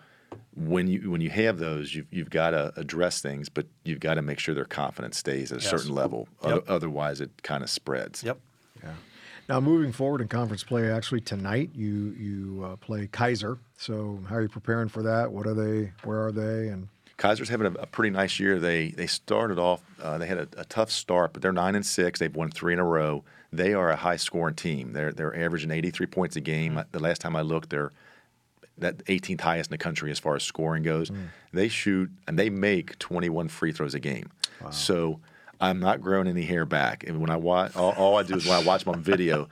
when 0.55 0.87
you 0.87 1.11
when 1.11 1.21
you 1.21 1.29
have 1.29 1.59
those, 1.59 1.93
you've 1.93 2.07
you've 2.11 2.29
got 2.31 2.49
to 2.51 2.73
address 2.75 3.21
things, 3.21 3.47
but 3.47 3.67
you've 3.83 3.99
got 3.99 4.15
to 4.15 4.23
make 4.23 4.39
sure 4.39 4.55
their 4.55 4.65
confidence 4.65 5.17
stays 5.17 5.51
at 5.51 5.59
a 5.59 5.61
Yes. 5.61 5.69
certain 5.69 5.93
level. 5.93 6.27
Yep. 6.43 6.51
Oth- 6.53 6.69
Otherwise, 6.69 7.21
it 7.21 7.43
kind 7.43 7.63
of 7.63 7.69
spreads. 7.69 8.23
Yep. 8.23 8.39
Yeah. 8.83 8.93
Now 9.47 9.59
moving 9.59 9.91
forward 9.91 10.21
in 10.21 10.27
conference 10.27 10.63
play, 10.63 10.91
actually 10.91 11.21
tonight 11.21 11.69
you 11.75 12.15
you 12.17 12.63
uh, 12.65 12.75
play 12.77 13.05
Keiser. 13.07 13.59
So 13.77 14.19
how 14.27 14.35
are 14.35 14.41
you 14.41 14.49
preparing 14.49 14.89
for 14.89 15.03
that? 15.03 15.31
What 15.31 15.45
are 15.45 15.53
they? 15.53 15.91
Where 16.03 16.25
are 16.25 16.31
they? 16.31 16.69
And 16.69 16.87
Keiser's 17.19 17.49
having 17.49 17.67
a, 17.67 17.81
a 17.81 17.85
pretty 17.85 18.09
nice 18.11 18.39
year. 18.39 18.59
They 18.59 18.89
they 18.89 19.05
started 19.05 19.59
off. 19.59 19.83
Uh, 20.01 20.17
they 20.17 20.25
had 20.25 20.37
a, 20.37 20.47
a 20.57 20.65
tough 20.65 20.89
start, 20.89 21.33
but 21.33 21.41
they're 21.41 21.51
nine 21.51 21.75
and 21.75 21.85
six. 21.85 22.19
They've 22.19 22.35
won 22.35 22.49
three 22.49 22.73
in 22.73 22.79
a 22.79 22.85
row. 22.85 23.23
They 23.51 23.73
are 23.73 23.89
a 23.89 23.95
high 23.95 24.15
scoring 24.15 24.55
team. 24.55 24.93
They're 24.93 25.11
they're 25.11 25.35
averaging 25.37 25.69
83 25.71 26.05
points 26.07 26.35
a 26.37 26.41
game. 26.41 26.81
The 26.91 26.99
last 26.99 27.19
time 27.21 27.35
I 27.35 27.41
looked, 27.41 27.69
they're 27.69 27.91
that 28.77 29.03
18th 29.05 29.41
highest 29.41 29.69
in 29.69 29.73
the 29.73 29.77
country 29.77 30.09
as 30.09 30.19
far 30.19 30.35
as 30.37 30.43
scoring 30.43 30.83
goes. 30.83 31.11
They 31.51 31.67
shoot 31.67 32.09
and 32.27 32.39
they 32.39 32.49
make 32.49 32.97
21 32.99 33.49
free 33.49 33.73
throws 33.73 33.93
a 33.93 33.99
game. 33.99 34.31
So 34.71 35.19
I'm 35.59 35.81
not 35.81 36.01
growing 36.01 36.27
any 36.27 36.43
hair 36.43 36.63
back. 36.65 37.03
And 37.05 37.19
when 37.19 37.29
I 37.29 37.35
watch, 37.35 37.75
all, 37.75 37.91
all 37.97 38.17
I 38.17 38.23
do 38.23 38.35
is 38.35 38.45
when 38.45 38.55
I 38.55 38.63
watch 38.63 38.85
them 38.85 38.93
on 38.95 39.01
video, 39.01 39.49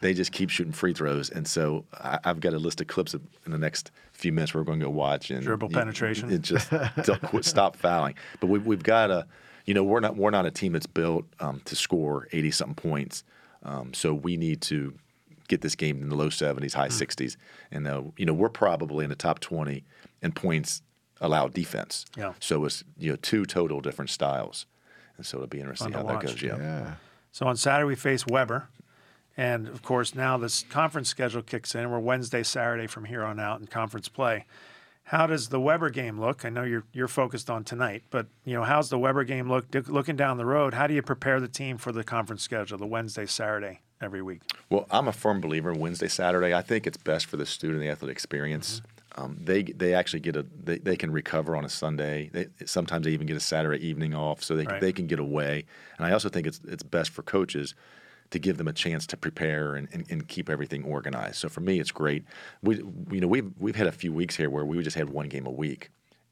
they 0.00 0.14
just 0.14 0.32
keep 0.32 0.50
shooting 0.50 0.72
free 0.72 0.92
throws. 0.94 1.30
And 1.30 1.46
so 1.46 1.84
I, 1.94 2.18
I've 2.24 2.40
got 2.40 2.54
a 2.54 2.58
list 2.58 2.80
of 2.80 2.86
clips 2.86 3.14
of, 3.14 3.22
in 3.46 3.52
the 3.52 3.58
next 3.58 3.90
few 4.12 4.32
minutes 4.32 4.54
we're 4.54 4.64
going 4.64 4.80
to 4.80 4.86
go 4.86 4.90
watch 4.90 5.30
and 5.30 5.42
Dribble 5.42 5.68
you- 5.70 5.76
penetration. 5.76 6.30
It 6.30 6.42
just 6.42 6.70
don't 6.70 7.22
quit, 7.22 7.44
stop 7.44 7.76
fouling. 7.76 8.14
But 8.40 8.48
we, 8.48 8.58
we've 8.58 8.82
got 8.82 9.08
to, 9.08 9.26
you 9.66 9.74
know, 9.74 9.84
we're 9.84 10.00
not 10.00 10.16
we're 10.16 10.30
not 10.30 10.46
a 10.46 10.50
team 10.50 10.72
that's 10.72 10.86
built 10.86 11.26
um, 11.40 11.60
to 11.66 11.76
score 11.76 12.28
80 12.32 12.50
something 12.50 12.74
points. 12.74 13.24
Um, 13.62 13.92
so 13.92 14.14
we 14.14 14.36
need 14.36 14.62
to 14.62 14.94
get 15.48 15.60
this 15.60 15.74
game 15.74 16.00
in 16.02 16.08
the 16.08 16.16
low 16.16 16.28
70s, 16.28 16.72
high 16.74 16.88
60s, 16.88 17.36
and 17.70 17.86
uh, 17.86 18.02
you 18.16 18.24
know 18.24 18.32
we're 18.32 18.48
probably 18.48 19.04
in 19.04 19.10
the 19.10 19.16
top 19.16 19.40
20 19.40 19.84
in 20.22 20.32
points 20.32 20.80
allowed 21.20 21.52
defense. 21.52 22.06
Yeah. 22.16 22.32
So 22.40 22.64
it's 22.64 22.82
you 22.98 23.10
know 23.10 23.16
two 23.16 23.44
total 23.44 23.80
different 23.82 24.10
styles, 24.10 24.64
and 25.18 25.26
so 25.26 25.36
it'll 25.38 25.48
be 25.48 25.60
interesting 25.60 25.92
Fun 25.92 26.06
how 26.06 26.12
to 26.14 26.24
that 26.24 26.26
watch. 26.26 26.40
goes. 26.40 26.42
Yeah. 26.42 26.56
yeah, 26.58 26.94
So 27.32 27.46
on 27.46 27.56
Saturday 27.56 27.86
we 27.86 27.96
face 27.96 28.26
Webber, 28.26 28.68
and 29.36 29.68
of 29.68 29.82
course 29.82 30.14
now 30.14 30.36
this 30.36 30.64
conference 30.68 31.08
schedule 31.08 31.42
kicks 31.42 31.74
in. 31.74 31.90
We're 31.90 31.98
Wednesday, 31.98 32.42
Saturday 32.42 32.86
from 32.86 33.04
here 33.04 33.22
on 33.24 33.38
out 33.40 33.60
in 33.60 33.66
conference 33.66 34.08
play. 34.08 34.46
How 35.04 35.26
does 35.26 35.48
the 35.48 35.60
Webber 35.60 35.90
game 35.90 36.20
look? 36.20 36.44
I 36.44 36.50
know 36.50 36.62
you're 36.62 36.84
you're 36.92 37.08
focused 37.08 37.50
on 37.50 37.64
tonight, 37.64 38.04
but 38.10 38.26
you 38.44 38.54
know 38.54 38.62
how's 38.62 38.90
the 38.90 38.98
Webber 38.98 39.24
game 39.24 39.48
look? 39.48 39.66
Looking 39.88 40.16
down 40.16 40.36
the 40.36 40.46
road, 40.46 40.74
how 40.74 40.86
do 40.86 40.94
you 40.94 41.02
prepare 41.02 41.40
the 41.40 41.48
team 41.48 41.78
for 41.78 41.90
the 41.90 42.04
conference 42.04 42.42
schedule, 42.42 42.78
the 42.78 42.86
Wednesday, 42.86 43.26
Saturday 43.26 43.80
every 44.00 44.22
week? 44.22 44.42
Well, 44.68 44.86
I'm 44.90 45.08
a 45.08 45.12
firm 45.12 45.40
believer 45.40 45.72
in 45.72 45.80
Wednesday, 45.80 46.06
Saturday. 46.08 46.54
I 46.54 46.62
think 46.62 46.86
it's 46.86 46.96
best 46.96 47.26
for 47.26 47.36
the 47.36 47.46
student, 47.46 47.80
the 47.80 47.88
athletic 47.88 48.14
experience. 48.14 48.82
Um, 49.16 49.36
they 49.40 49.64
they 49.64 49.94
actually 49.94 50.20
get 50.20 50.36
a 50.36 50.46
they, 50.62 50.78
they 50.78 50.96
can 50.96 51.10
recover 51.10 51.56
on 51.56 51.64
a 51.64 51.68
Sunday. 51.68 52.30
They, 52.32 52.46
sometimes 52.64 53.04
they 53.04 53.10
even 53.10 53.26
get 53.26 53.36
a 53.36 53.40
Saturday 53.40 53.84
evening 53.84 54.14
off, 54.14 54.44
so 54.44 54.54
they 54.54 54.64
Right. 54.64 54.80
they 54.80 54.92
can 54.92 55.08
get 55.08 55.18
away. 55.18 55.64
And 55.98 56.06
I 56.06 56.12
also 56.12 56.28
think 56.28 56.46
it's 56.46 56.60
it's 56.68 56.84
best 56.84 57.10
for 57.10 57.22
coaches 57.22 57.74
to 58.30 58.38
give 58.38 58.56
them 58.58 58.68
a 58.68 58.72
chance 58.72 59.06
to 59.08 59.16
prepare 59.16 59.74
and, 59.74 59.88
and, 59.92 60.04
and 60.10 60.28
keep 60.28 60.48
everything 60.48 60.84
organized. 60.84 61.36
So 61.36 61.48
for 61.48 61.60
me, 61.60 61.80
it's 61.80 61.90
great. 61.90 62.24
We 62.62 62.76
you 63.10 63.20
know 63.20 63.26
we've 63.26 63.50
we've 63.58 63.76
had 63.76 63.86
a 63.86 63.92
few 63.92 64.12
weeks 64.12 64.36
here 64.36 64.50
where 64.50 64.64
we 64.64 64.80
just 64.82 64.96
had 64.96 65.10
one 65.10 65.28
game 65.28 65.46
a 65.46 65.50
week, 65.50 65.90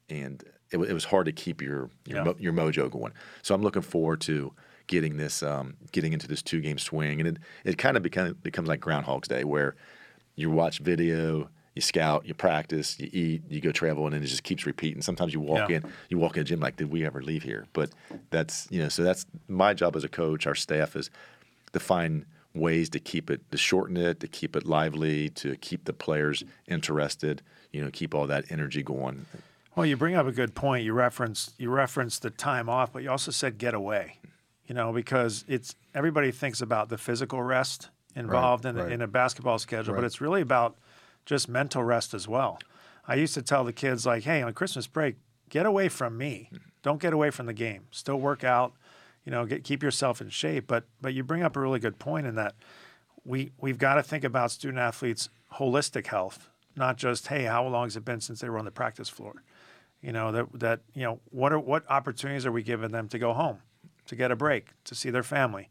and 0.09 0.43
it, 0.71 0.77
it 0.77 0.93
was 0.93 1.05
hard 1.05 1.25
to 1.25 1.31
keep 1.31 1.61
your 1.61 1.89
your, 2.05 2.17
Yeah. 2.19 2.23
mo- 2.23 2.35
your 2.39 2.53
mojo 2.53 2.89
going. 2.89 3.13
So 3.41 3.53
I'm 3.53 3.61
looking 3.61 3.81
forward 3.81 4.21
to 4.21 4.53
getting 4.87 5.17
this 5.17 5.43
um, 5.43 5.75
getting 5.91 6.13
into 6.13 6.27
this 6.27 6.41
two 6.41 6.61
game 6.61 6.77
swing, 6.77 7.19
and 7.19 7.27
it 7.27 7.37
it 7.65 7.77
kind 7.77 7.97
of 7.97 8.03
becomes 8.03 8.33
becomes 8.41 8.67
like 8.69 8.79
Groundhog's 8.79 9.27
Day 9.27 9.43
where 9.43 9.75
you 10.35 10.49
watch 10.49 10.79
video. 10.79 11.49
You 11.75 11.81
scout, 11.83 12.25
you 12.25 12.33
practice, 12.33 12.99
you 12.99 13.09
eat, 13.13 13.43
you 13.47 13.61
go 13.61 13.71
travel, 13.71 14.03
and 14.05 14.13
then 14.13 14.21
it 14.21 14.25
just 14.25 14.43
keeps 14.43 14.65
repeating. 14.65 15.01
Sometimes 15.01 15.33
you 15.33 15.39
walk 15.39 15.69
Yeah. 15.69 15.77
in, 15.77 15.83
you 16.09 16.17
walk 16.17 16.35
in 16.35 16.41
the 16.41 16.43
gym 16.43 16.59
like, 16.59 16.75
did 16.75 16.89
we 16.91 17.05
ever 17.05 17.21
leave 17.21 17.43
here? 17.43 17.67
But 17.71 17.91
that's 18.31 18.67
you 18.69 18.81
know, 18.81 18.89
so 18.89 19.03
that's 19.03 19.25
my 19.47 19.73
job 19.73 19.95
as 19.95 20.03
a 20.03 20.09
coach. 20.09 20.45
Our 20.47 20.55
staff 20.55 20.95
is 20.97 21.09
to 21.73 21.79
find 21.79 22.25
ways 22.53 22.89
to 22.89 22.99
keep 22.99 23.29
it, 23.29 23.49
to 23.51 23.57
shorten 23.57 23.97
it, 23.97 24.19
to 24.19 24.27
keep 24.27 24.55
it 24.55 24.65
lively, 24.65 25.29
to 25.29 25.55
keep 25.57 25.85
the 25.85 25.93
players 25.93 26.43
interested. 26.67 27.41
You 27.71 27.83
know, 27.83 27.89
keep 27.91 28.15
all 28.15 28.27
that 28.27 28.45
energy 28.49 28.83
going. 28.83 29.25
Well, 29.75 29.85
you 29.85 29.95
bring 29.95 30.15
up 30.15 30.27
a 30.27 30.31
good 30.31 30.55
point. 30.55 30.83
You 30.83 30.93
referenced 30.93 31.53
you 31.57 31.69
referenced 31.69 32.21
the 32.23 32.29
time 32.29 32.69
off, 32.69 32.91
but 32.91 33.03
you 33.03 33.11
also 33.11 33.31
said 33.31 33.57
get 33.57 33.73
away. 33.73 34.17
You 34.67 34.75
know, 34.75 34.91
because 34.91 35.45
it's 35.47 35.75
everybody 35.95 36.31
thinks 36.31 36.61
about 36.61 36.89
the 36.89 36.97
physical 36.97 37.41
rest 37.41 37.89
involved 38.15 38.65
in, 38.65 38.75
right. 38.75 38.91
in 38.91 39.01
a 39.01 39.07
basketball 39.07 39.57
schedule, 39.57 39.95
but 39.95 40.03
it's 40.03 40.21
really 40.21 40.41
about 40.41 40.77
just 41.25 41.47
mental 41.47 41.83
rest 41.83 42.13
as 42.13 42.27
well. 42.27 42.59
I 43.07 43.15
used 43.15 43.33
to 43.35 43.41
tell 43.41 43.63
the 43.63 43.73
kids 43.73 44.05
like, 44.05 44.23
"Hey, 44.23 44.41
on 44.41 44.53
Christmas 44.53 44.85
break, 44.85 45.15
get 45.49 45.65
away 45.65 45.89
from 45.89 46.17
me. 46.17 46.49
Mm-hmm. 46.51 46.69
Don't 46.81 47.01
get 47.01 47.13
away 47.13 47.29
from 47.29 47.45
the 47.45 47.53
game. 47.53 47.87
Still 47.91 48.19
work 48.19 48.43
out. 48.43 48.73
You 49.25 49.31
know, 49.31 49.45
get, 49.45 49.63
keep 49.63 49.83
yourself 49.83 50.21
in 50.21 50.29
shape." 50.29 50.67
But 50.67 50.85
but 51.01 51.13
you 51.13 51.23
bring 51.23 51.43
up 51.43 51.55
a 51.55 51.59
really 51.59 51.79
good 51.79 51.99
point 51.99 52.27
in 52.27 52.35
that 52.35 52.55
we 53.25 53.51
we've 53.59 53.77
got 53.77 53.95
to 53.95 54.03
think 54.03 54.23
about 54.23 54.51
student 54.51 54.79
athletes' 54.79 55.29
holistic 55.53 56.07
health, 56.07 56.49
not 56.75 56.97
just 56.97 57.27
hey, 57.27 57.43
how 57.43 57.67
long 57.67 57.85
has 57.85 57.95
it 57.95 58.05
been 58.05 58.21
since 58.21 58.41
they 58.41 58.49
were 58.49 58.57
on 58.57 58.65
the 58.65 58.71
practice 58.71 59.09
floor? 59.09 59.43
You 60.01 60.11
know 60.11 60.31
that 60.31 60.59
that 60.59 60.79
you 60.93 61.03
know 61.03 61.19
what 61.31 61.51
are 61.51 61.59
what 61.59 61.89
opportunities 61.89 62.45
are 62.45 62.51
we 62.51 62.63
giving 62.63 62.91
them 62.91 63.07
to 63.09 63.19
go 63.19 63.33
home, 63.33 63.59
to 64.05 64.15
get 64.15 64.31
a 64.31 64.35
break, 64.35 64.69
to 64.85 64.95
see 64.95 65.09
their 65.09 65.23
family, 65.23 65.69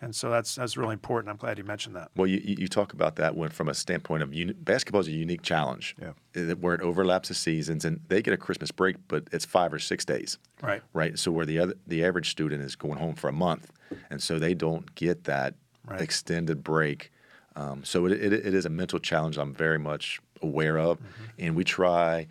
and 0.00 0.14
so 0.14 0.30
that's 0.30 0.54
that's 0.54 0.76
really 0.76 0.92
important. 0.94 1.30
I'm 1.30 1.36
glad 1.36 1.58
you 1.58 1.64
mentioned 1.64 1.94
that. 1.96 2.10
Well, 2.16 2.26
you, 2.26 2.40
you 2.44 2.56
you 2.60 2.68
talk 2.68 2.92
about 2.92 3.16
that 3.16 3.36
when 3.36 3.50
from 3.50 3.68
a 3.68 3.74
standpoint 3.74 4.22
of 4.22 4.32
uni- 4.34 4.52
basketball 4.52 5.00
is 5.02 5.08
a 5.08 5.12
unique 5.12 5.42
challenge, 5.42 5.96
Yeah. 6.00 6.12
uh, 6.36 6.54
where 6.56 6.74
it 6.74 6.80
overlaps 6.80 7.28
the 7.28 7.34
seasons, 7.34 7.84
and 7.84 8.00
they 8.08 8.22
get 8.22 8.34
a 8.34 8.36
Christmas 8.36 8.70
break, 8.70 8.96
but 9.08 9.24
it's 9.32 9.44
five 9.44 9.72
or 9.72 9.78
six 9.78 10.04
days, 10.04 10.38
Right. 10.62 10.82
right? 10.92 11.18
So 11.18 11.30
where 11.30 11.46
the 11.46 11.58
other 11.58 11.74
the 11.86 12.04
average 12.04 12.30
student 12.30 12.62
is 12.62 12.76
going 12.76 12.98
home 12.98 13.14
for 13.14 13.28
a 13.28 13.32
month, 13.32 13.70
and 14.10 14.22
so 14.22 14.38
they 14.38 14.54
don't 14.54 14.94
get 14.94 15.24
that 15.24 15.54
Right. 15.86 16.00
extended 16.00 16.62
break. 16.62 17.10
Um, 17.56 17.82
so 17.84 18.06
it, 18.06 18.12
it, 18.12 18.32
it 18.32 18.54
is 18.54 18.64
a 18.66 18.70
mental 18.70 18.98
challenge 19.00 19.36
I'm 19.38 19.52
very 19.54 19.78
much 19.78 20.20
aware 20.42 20.78
of, 20.78 20.98
Mm-hmm. 20.98 21.24
and 21.44 21.56
we 21.56 21.64
try. 21.64 22.26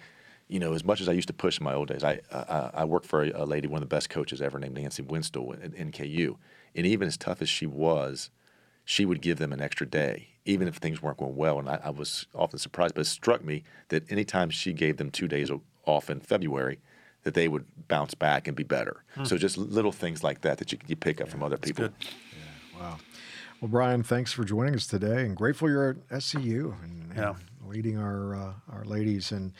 You 0.51 0.59
know, 0.59 0.73
as 0.73 0.83
much 0.83 0.99
as 0.99 1.07
I 1.07 1.11
used 1.11 1.27
to 1.27 1.33
push 1.35 1.59
in 1.59 1.63
my 1.63 1.75
old 1.75 1.89
days, 1.89 2.03
I 2.03 2.21
I, 2.31 2.71
I 2.73 2.83
worked 2.85 3.05
for 3.05 3.21
a, 3.21 3.31
a 3.43 3.45
lady, 3.45 3.67
one 3.67 3.83
of 3.83 3.87
the 3.87 3.95
best 3.95 4.09
coaches 4.09 4.41
ever, 4.41 4.59
named 4.59 4.73
Nancy 4.73 5.03
Winstel 5.03 5.53
at 5.63 5.73
NKU, 5.73 6.37
and 6.75 6.85
even 6.85 7.07
as 7.07 7.17
tough 7.17 7.41
as 7.41 7.49
she 7.49 7.65
was, 7.65 8.29
she 8.85 9.05
would 9.05 9.21
give 9.21 9.37
them 9.37 9.53
an 9.53 9.61
extra 9.61 9.85
day, 9.87 10.29
even 10.45 10.67
if 10.67 10.75
things 10.75 11.01
weren't 11.01 11.17
going 11.17 11.35
well. 11.35 11.59
And 11.59 11.69
I, 11.69 11.79
I 11.83 11.89
was 11.89 12.25
often 12.33 12.59
surprised, 12.59 12.95
but 12.95 13.01
it 13.01 13.05
struck 13.05 13.43
me 13.43 13.63
that 13.89 14.11
anytime 14.11 14.49
she 14.49 14.73
gave 14.73 14.97
them 14.97 15.11
two 15.11 15.27
days 15.27 15.51
o- 15.51 15.61
off 15.85 16.09
in 16.09 16.19
February, 16.19 16.79
that 17.23 17.33
they 17.33 17.47
would 17.47 17.65
bounce 17.87 18.13
back 18.13 18.47
and 18.47 18.55
be 18.55 18.63
better. 18.63 19.03
So 19.23 19.37
just 19.37 19.57
little 19.57 19.91
things 19.91 20.23
like 20.23 20.41
that 20.41 20.57
that 20.57 20.71
you, 20.71 20.77
you 20.87 20.95
pick 20.95 21.19
up 21.21 21.27
from 21.27 21.43
other 21.43 21.57
people. 21.57 21.85
good. 21.89 21.93
wow. 22.79 22.97
Well, 23.61 23.69
Brian, 23.69 24.03
thanks 24.03 24.31
for 24.31 24.45
joining 24.45 24.73
us 24.73 24.87
today, 24.87 25.25
and 25.25 25.35
grateful 25.35 25.69
you're 25.69 25.97
at 26.11 26.23
SEU 26.23 26.73
and, 26.81 27.11
and 27.17 27.35
leading 27.67 27.97
our 27.97 28.35
uh, 28.35 28.53
our 28.71 28.85
ladies 28.85 29.31
and. 29.31 29.53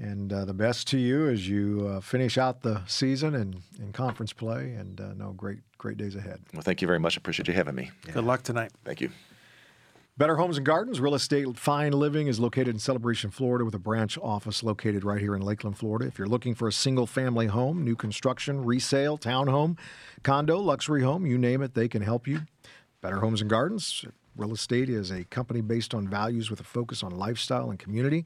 And 0.00 0.32
uh, 0.32 0.44
the 0.44 0.54
best 0.54 0.86
to 0.90 0.96
you 0.96 1.28
as 1.28 1.48
you 1.48 1.88
uh, 1.90 2.00
finish 2.00 2.38
out 2.38 2.62
the 2.62 2.82
season 2.86 3.34
and 3.34 3.60
in 3.80 3.90
conference 3.90 4.32
play, 4.32 4.74
and 4.74 5.00
uh, 5.00 5.12
no 5.14 5.32
great 5.32 5.58
great 5.78 5.96
days 5.96 6.14
ahead. 6.16 6.40
Well, 6.52 6.62
thank 6.62 6.82
you 6.82 6.86
very 6.86 6.98
much. 6.98 7.16
I 7.16 7.18
appreciate 7.18 7.48
you 7.48 7.54
having 7.54 7.74
me. 7.74 7.90
Good 8.12 8.24
luck 8.24 8.42
tonight. 8.42 8.72
Thank 8.84 9.00
you. 9.00 9.10
Better 10.18 10.34
Homes 10.34 10.56
and 10.56 10.66
Gardens 10.66 11.00
Real 11.00 11.14
Estate 11.14 11.56
Fine 11.56 11.92
Living 11.92 12.26
is 12.26 12.40
located 12.40 12.68
in 12.68 12.80
Celebration, 12.80 13.30
Florida, 13.30 13.64
with 13.64 13.74
a 13.74 13.78
branch 13.78 14.18
office 14.18 14.64
located 14.64 15.04
right 15.04 15.20
here 15.20 15.36
in 15.36 15.42
Lakeland, 15.42 15.78
Florida. 15.78 16.06
If 16.06 16.18
you're 16.18 16.26
looking 16.26 16.56
for 16.56 16.66
a 16.66 16.72
single 16.72 17.06
family 17.06 17.46
home, 17.46 17.84
new 17.84 17.94
construction, 17.94 18.64
resale, 18.64 19.16
townhome, 19.16 19.78
condo, 20.24 20.58
luxury 20.58 21.04
home, 21.04 21.24
you 21.24 21.38
name 21.38 21.62
it, 21.62 21.74
they 21.74 21.86
can 21.86 22.02
help 22.02 22.26
you. 22.26 22.40
Better 23.00 23.20
Homes 23.20 23.40
and 23.40 23.48
Gardens 23.48 24.04
Real 24.38 24.52
Estate 24.52 24.88
is 24.88 25.10
a 25.10 25.24
company 25.24 25.60
based 25.60 25.92
on 25.94 26.08
values 26.08 26.48
with 26.48 26.60
a 26.60 26.64
focus 26.64 27.02
on 27.02 27.10
lifestyle 27.10 27.70
and 27.70 27.78
community. 27.78 28.24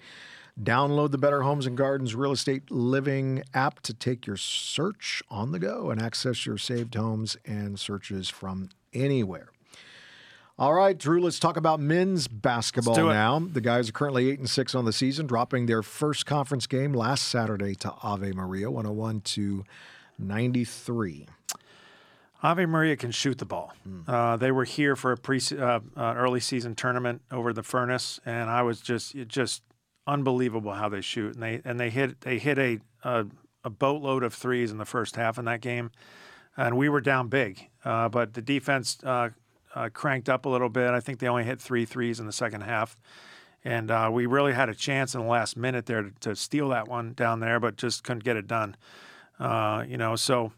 Download 0.62 1.10
the 1.10 1.18
Better 1.18 1.42
Homes 1.42 1.64
and 1.64 1.76
Gardens 1.76 2.14
Real 2.14 2.32
Estate 2.32 2.70
Living 2.70 3.42
app 3.54 3.80
to 3.80 3.94
take 3.94 4.26
your 4.26 4.36
search 4.36 5.22
on 5.30 5.52
the 5.52 5.58
go 5.58 5.90
and 5.90 6.00
access 6.00 6.44
your 6.44 6.58
saved 6.58 6.94
homes 6.94 7.38
and 7.46 7.80
searches 7.80 8.28
from 8.28 8.68
anywhere. 8.92 9.48
All 10.58 10.74
right, 10.74 10.96
Drew, 10.96 11.22
let's 11.22 11.38
talk 11.38 11.56
about 11.56 11.80
men's 11.80 12.28
basketball 12.28 12.94
now. 13.08 13.38
The 13.38 13.62
guys 13.62 13.88
are 13.88 13.92
currently 13.92 14.28
8 14.30 14.40
and 14.40 14.50
6 14.50 14.74
on 14.74 14.84
the 14.84 14.92
season, 14.92 15.26
dropping 15.26 15.64
their 15.64 15.82
first 15.82 16.26
conference 16.26 16.66
game 16.66 16.92
last 16.92 17.26
Saturday 17.28 17.74
to 17.76 17.94
Ave 18.02 18.32
Maria, 18.32 18.70
101 18.70 19.22
to 19.22 19.64
93. 20.18 21.26
Ave 22.42 22.66
Maria 22.66 22.96
can 22.96 23.10
shoot 23.10 23.38
the 23.38 23.44
ball. 23.44 23.72
Hmm. 23.84 24.00
Uh, 24.08 24.36
they 24.36 24.50
were 24.50 24.64
here 24.64 24.96
for 24.96 25.12
a 25.12 25.16
pre 25.16 25.40
uh, 25.52 25.80
uh, 25.96 26.14
early 26.16 26.40
season 26.40 26.74
tournament 26.74 27.22
over 27.30 27.52
the 27.52 27.62
furnace, 27.62 28.20
and 28.26 28.50
I 28.50 28.62
was 28.62 28.80
just 28.80 29.14
just 29.28 29.62
unbelievable 30.06 30.72
how 30.72 30.88
they 30.88 31.00
shoot. 31.00 31.34
And 31.34 31.42
they 31.42 31.60
and 31.64 31.78
they 31.78 31.90
hit 31.90 32.22
they 32.22 32.38
hit 32.38 32.58
a, 32.58 32.80
a 33.04 33.26
a 33.64 33.70
boatload 33.70 34.22
of 34.22 34.34
threes 34.34 34.70
in 34.70 34.78
the 34.78 34.84
first 34.84 35.16
half 35.16 35.38
in 35.38 35.44
that 35.44 35.60
game. 35.60 35.90
and 36.56 36.76
we 36.76 36.88
were 36.88 37.00
down 37.00 37.28
big. 37.28 37.68
Uh, 37.84 38.08
but 38.08 38.34
the 38.34 38.42
defense 38.42 38.98
uh, 39.04 39.30
uh, 39.74 39.88
cranked 39.92 40.28
up 40.28 40.44
a 40.44 40.48
little 40.48 40.68
bit. 40.68 40.90
I 40.90 41.00
think 41.00 41.18
they 41.18 41.28
only 41.28 41.44
hit 41.44 41.60
three 41.60 41.84
threes 41.84 42.20
in 42.20 42.26
the 42.26 42.32
second 42.32 42.62
half. 42.62 42.96
And 43.64 43.90
uh, 43.90 44.10
we 44.12 44.26
really 44.26 44.52
had 44.52 44.68
a 44.68 44.74
chance 44.74 45.14
in 45.14 45.20
the 45.20 45.26
last 45.26 45.56
minute 45.56 45.86
there 45.86 46.02
to, 46.02 46.10
to, 46.20 46.36
steal 46.36 46.70
that 46.70 46.88
one 46.88 47.12
down 47.12 47.38
there, 47.38 47.60
but 47.60 47.76
just 47.76 48.02
couldn't 48.02 48.24
get 48.24 48.36
it 48.36 48.48
done. 48.48 48.76
Uh, 49.38 49.84
you 49.86 49.96
know, 49.96 50.16
so 50.16 50.52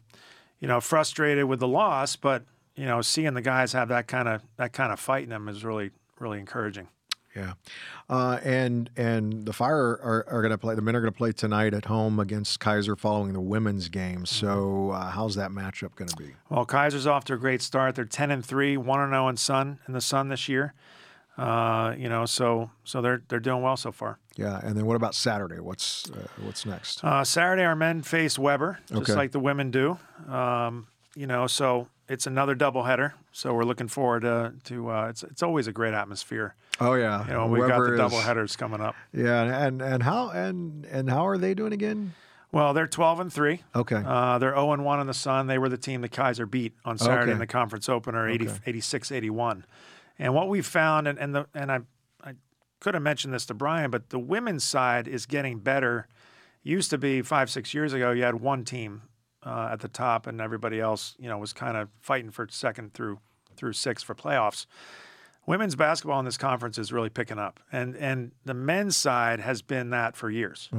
you 0.59 0.67
know, 0.67 0.81
frustrated 0.81 1.45
with 1.45 1.59
the 1.59 1.67
loss, 1.67 2.15
but 2.15 2.43
you 2.75 2.85
know, 2.85 3.01
seeing 3.01 3.33
the 3.33 3.41
guys 3.41 3.73
have 3.73 3.89
that 3.89 4.07
kind 4.07 4.27
of 4.27 4.41
that 4.57 4.73
kind 4.73 4.91
of 4.91 4.99
fight 4.99 5.23
in 5.23 5.29
them 5.29 5.47
is 5.47 5.63
really 5.63 5.91
really 6.19 6.39
encouraging. 6.39 6.87
Yeah, 7.35 7.53
uh, 8.09 8.39
and 8.43 8.89
and 8.95 9.45
the 9.45 9.51
Fire 9.51 9.99
are, 10.01 10.25
are 10.29 10.41
going 10.41 10.51
to 10.51 10.57
play. 10.57 10.73
The 10.73 10.81
men 10.81 10.95
are 10.95 11.01
going 11.01 11.11
to 11.11 11.17
play 11.17 11.33
tonight 11.33 11.73
at 11.73 11.85
home 11.85 12.17
against 12.17 12.61
Keiser 12.61 12.97
following 12.97 13.33
the 13.33 13.41
women's 13.41 13.89
game. 13.89 14.25
So, 14.25 14.91
uh, 14.91 15.09
how's 15.09 15.35
that 15.35 15.51
matchup 15.51 15.95
going 15.95 16.07
to 16.07 16.15
be? 16.15 16.31
Well, 16.49 16.65
Keiser's 16.65 17.05
off 17.05 17.25
to 17.25 17.33
a 17.33 17.37
great 17.37 17.61
start. 17.61 17.95
They're 17.95 18.05
ten 18.05 18.31
and 18.31 18.45
three, 18.45 18.77
one 18.77 19.01
and 19.01 19.11
zero 19.11 19.25
oh 19.25 19.27
in 19.27 19.35
Sun 19.35 19.79
in 19.85 19.93
the 19.93 19.99
Sun 19.99 20.29
this 20.29 20.47
year. 20.47 20.73
Uh, 21.37 21.93
you 21.97 22.07
know, 22.07 22.25
so 22.25 22.69
so 22.85 23.01
they're 23.01 23.21
they're 23.27 23.39
doing 23.41 23.61
well 23.61 23.75
so 23.77 23.91
far. 23.91 24.19
Yeah, 24.37 24.59
and 24.63 24.77
then 24.77 24.85
what 24.85 24.95
about 24.95 25.15
Saturday? 25.15 25.59
What's 25.59 26.09
uh, 26.11 26.27
what's 26.43 26.65
next? 26.65 27.03
Uh, 27.03 27.23
Saturday, 27.23 27.63
our 27.63 27.75
men 27.75 28.01
face 28.03 28.39
Webber, 28.39 28.79
just 28.87 29.01
Okay. 29.01 29.13
like 29.15 29.31
the 29.31 29.39
women 29.39 29.69
do. 29.71 29.97
Um, 30.29 30.87
you 31.15 31.27
know, 31.27 31.47
so 31.47 31.87
it's 32.07 32.25
another 32.27 32.55
doubleheader. 32.55 33.13
So 33.31 33.53
we're 33.53 33.63
looking 33.65 33.87
forward 33.89 34.21
to 34.21 34.53
to. 34.65 34.89
Uh, 34.91 35.07
it's 35.09 35.23
it's 35.23 35.43
always 35.43 35.67
a 35.67 35.71
great 35.73 35.93
atmosphere. 35.93 36.55
Oh 36.79 36.93
yeah, 36.93 37.25
You 37.27 37.33
know, 37.33 37.47
we 37.47 37.59
got 37.59 37.79
the 37.83 37.93
is- 37.93 37.99
doubleheaders 37.99 38.57
coming 38.57 38.81
up. 38.81 38.95
Yeah, 39.13 39.41
and 39.65 39.81
and 39.81 40.03
how 40.03 40.29
and 40.29 40.85
and 40.85 41.09
how 41.09 41.27
are 41.27 41.37
they 41.37 41.53
doing 41.53 41.73
again? 41.73 42.13
Well, 42.51 42.73
they're 42.73 42.87
twelve 42.87 43.19
and 43.19 43.31
three. 43.31 43.63
Okay, 43.75 44.01
Uh, 44.05 44.37
they're 44.37 44.53
0 44.55 44.71
and 44.71 44.85
1 44.85 44.99
in 45.01 45.07
the 45.07 45.13
Sun. 45.13 45.47
They 45.47 45.57
were 45.57 45.67
the 45.67 45.77
team 45.77 45.99
that 46.01 46.11
Keiser 46.11 46.49
beat 46.49 46.73
on 46.85 46.97
Saturday 46.97 47.23
Okay. 47.23 47.31
in 47.33 47.39
the 47.39 47.47
conference 47.47 47.89
opener, 47.89 48.29
80, 48.29 48.49
86 48.65 49.11
81. 49.11 49.65
And 50.17 50.33
what 50.33 50.49
we 50.49 50.61
found, 50.61 51.07
and, 51.07 51.19
and, 51.19 51.35
the, 51.35 51.47
and 51.53 51.71
I, 51.71 51.79
I 52.23 52.33
could 52.79 52.93
have 52.93 53.03
mentioned 53.03 53.33
this 53.33 53.45
to 53.47 53.53
Brian, 53.53 53.91
but 53.91 54.09
the 54.09 54.19
women's 54.19 54.63
side 54.63 55.07
is 55.07 55.25
getting 55.25 55.59
better. 55.59 56.07
Used 56.63 56.89
to 56.91 56.97
be 56.97 57.21
five, 57.21 57.49
six 57.49 57.73
years 57.73 57.93
ago, 57.93 58.11
you 58.11 58.23
had 58.23 58.35
one 58.35 58.63
team 58.63 59.03
uh, 59.43 59.69
at 59.71 59.79
the 59.79 59.87
top, 59.87 60.25
and 60.27 60.41
everybody 60.41 60.79
else, 60.79 61.15
you 61.19 61.29
know, 61.29 61.37
was 61.37 61.53
kind 61.53 61.77
of 61.77 61.89
fighting 62.01 62.31
for 62.31 62.47
second 62.49 62.93
through 62.93 63.19
through 63.55 63.73
six 63.73 64.03
for 64.03 64.13
playoffs. 64.13 64.65
Women's 65.45 65.75
basketball 65.75 66.19
in 66.19 66.25
this 66.25 66.37
conference 66.37 66.77
is 66.77 66.91
really 66.91 67.09
picking 67.09 67.37
up, 67.37 67.59
and 67.71 67.95
and 67.97 68.31
the 68.45 68.55
men's 68.55 68.97
side 68.97 69.39
has 69.39 69.61
been 69.61 69.91
that 69.91 70.15
for 70.15 70.29
years. 70.31 70.69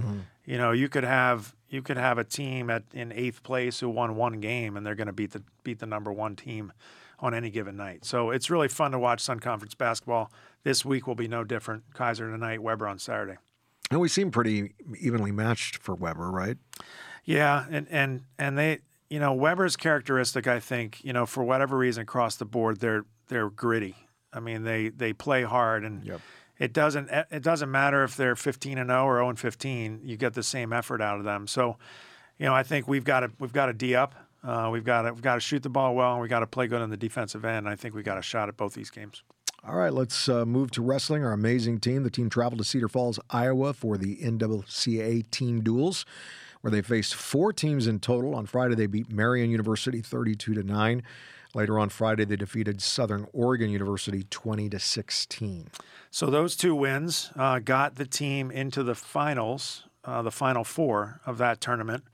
You 0.44 0.58
know, 0.58 0.72
you 0.72 0.88
could 0.88 1.04
have 1.04 1.54
you 1.68 1.82
could 1.82 1.96
have 1.96 2.18
a 2.18 2.24
team 2.24 2.68
at 2.68 2.82
in 2.92 3.12
eighth 3.12 3.44
place 3.44 3.78
who 3.78 3.88
won 3.88 4.16
one 4.16 4.40
game, 4.40 4.76
and 4.76 4.84
they're 4.84 4.96
going 4.96 5.06
to 5.06 5.12
beat 5.12 5.30
the 5.30 5.42
beat 5.62 5.78
the 5.78 5.86
number 5.86 6.12
one 6.12 6.34
team 6.34 6.72
on 7.20 7.32
any 7.34 7.50
given 7.50 7.76
night. 7.76 8.04
So 8.04 8.30
it's 8.30 8.50
really 8.50 8.68
fun 8.68 8.90
to 8.92 8.98
watch 8.98 9.20
Sun 9.20 9.40
Conference 9.40 9.74
basketball. 9.74 10.30
This 10.64 10.84
week 10.84 11.06
will 11.06 11.14
be 11.14 11.28
no 11.28 11.44
different. 11.44 11.84
Keiser 11.94 12.30
tonight, 12.30 12.62
Webber 12.62 12.86
on 12.86 12.98
Saturday. 12.98 13.36
and 13.90 14.00
we 14.00 14.08
seem 14.08 14.30
pretty 14.30 14.74
evenly 14.98 15.30
matched 15.32 15.78
for 15.78 15.94
Webber, 15.94 16.30
right? 16.30 16.58
Yeah, 17.24 17.64
and 17.70 17.86
and 17.90 18.22
and 18.38 18.56
they, 18.58 18.80
you 19.10 19.18
know, 19.20 19.32
Webber's 19.32 19.76
characteristic, 19.76 20.46
I 20.46 20.60
think, 20.60 21.02
you 21.04 21.12
know, 21.12 21.26
for 21.26 21.42
whatever 21.42 21.76
reason 21.76 22.02
across 22.02 22.36
the 22.36 22.44
board, 22.44 22.80
they're 22.80 23.04
they're 23.28 23.50
gritty. 23.50 23.96
I 24.32 24.40
mean, 24.40 24.62
they 24.64 24.88
they 24.90 25.12
play 25.12 25.42
hard, 25.42 25.84
and 25.84 26.04
Yep. 26.04 26.20
it 26.58 26.72
doesn't 26.72 27.08
eh, 27.10 27.24
it 27.30 27.42
doesn't 27.42 27.70
matter 27.70 28.04
if 28.04 28.16
they're 28.16 28.36
15 28.36 28.78
and 28.78 28.90
0 28.90 29.04
or 29.04 29.16
0 29.18 29.28
and 29.30 29.38
15. 29.38 30.00
You 30.04 30.16
get 30.16 30.34
the 30.34 30.42
same 30.42 30.72
effort 30.72 31.00
out 31.00 31.18
of 31.18 31.24
them. 31.24 31.46
So, 31.46 31.78
you 32.38 32.46
know, 32.46 32.54
I 32.54 32.62
think 32.62 32.86
we've 32.86 33.04
got 33.04 33.20
to 33.20 33.30
we've 33.38 33.52
got 33.52 33.66
to 33.66 33.72
d 33.72 33.94
up. 33.94 34.14
Uh, 34.46 34.70
we've 34.70 34.84
got 34.84 35.02
to 35.02 35.12
we've 35.12 35.22
got 35.22 35.34
to 35.34 35.40
shoot 35.40 35.62
the 35.62 35.68
ball 35.68 35.94
well, 35.94 36.12
and 36.12 36.22
we 36.22 36.28
got 36.28 36.40
to 36.40 36.46
play 36.46 36.68
good 36.68 36.80
on 36.80 36.88
the 36.88 36.96
defensive 36.96 37.44
end. 37.44 37.68
I 37.68 37.74
think 37.74 37.94
we 37.94 38.02
got 38.02 38.16
a 38.16 38.22
shot 38.22 38.48
at 38.48 38.56
both 38.56 38.74
these 38.74 38.90
games. 38.90 39.24
All 39.66 39.74
right, 39.74 39.92
let's 39.92 40.28
uh, 40.28 40.46
move 40.46 40.70
to 40.72 40.82
wrestling. 40.82 41.24
Our 41.24 41.32
amazing 41.32 41.80
team. 41.80 42.04
The 42.04 42.10
team 42.10 42.30
traveled 42.30 42.58
to 42.58 42.64
Cedar 42.64 42.88
Falls, 42.88 43.18
Iowa 43.30 43.72
for 43.72 43.98
the 43.98 44.16
NWCA 44.18 45.28
team 45.32 45.62
duels, 45.62 46.06
where 46.60 46.70
they 46.70 46.82
faced 46.82 47.16
four 47.16 47.52
teams 47.52 47.88
in 47.88 47.98
total. 47.98 48.36
On 48.36 48.46
Friday, 48.46 48.76
they 48.76 48.86
beat 48.86 49.10
Marian 49.10 49.50
University 49.50 50.00
32 50.00 50.54
to 50.54 50.62
9. 50.62 51.02
Later 51.52 51.80
on 51.80 51.88
Friday, 51.88 52.24
they 52.24 52.36
defeated 52.36 52.80
Southern 52.80 53.26
Oregon 53.32 53.70
University 53.70 54.24
20 54.30 54.68
to 54.68 54.78
16. 54.78 55.68
So 56.12 56.26
those 56.26 56.54
two 56.54 56.76
wins 56.76 57.32
uh, 57.34 57.58
got 57.58 57.96
the 57.96 58.06
team 58.06 58.52
into 58.52 58.84
the 58.84 58.94
finals, 58.94 59.84
uh, 60.04 60.22
the 60.22 60.30
final 60.30 60.62
four 60.62 61.20
of 61.26 61.38
that 61.38 61.60
tournament. 61.60 62.04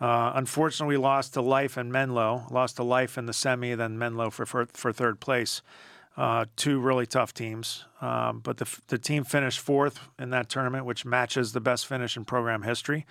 Uh, 0.00 0.32
unfortunately, 0.34 0.96
we 0.96 1.02
lost 1.02 1.34
to 1.34 1.40
Life 1.40 1.76
and 1.76 1.92
Menlo. 1.92 2.46
Lost 2.50 2.76
to 2.76 2.82
Life 2.82 3.16
in 3.16 3.26
the 3.26 3.32
semi, 3.32 3.74
then 3.74 3.98
Menlo 3.98 4.30
for 4.30 4.44
for, 4.46 4.66
for 4.72 4.92
third 4.92 5.20
place. 5.20 5.62
Uh, 6.16 6.44
two 6.54 6.78
really 6.78 7.06
tough 7.06 7.34
teams, 7.34 7.84
um, 8.00 8.38
but 8.38 8.58
the 8.58 8.78
the 8.86 8.98
team 8.98 9.24
finished 9.24 9.58
fourth 9.58 9.98
in 10.18 10.30
that 10.30 10.48
tournament, 10.48 10.84
which 10.84 11.04
matches 11.04 11.52
the 11.52 11.60
best 11.60 11.86
finish 11.88 12.16
in 12.16 12.24
program 12.24 12.62
history. 12.62 13.04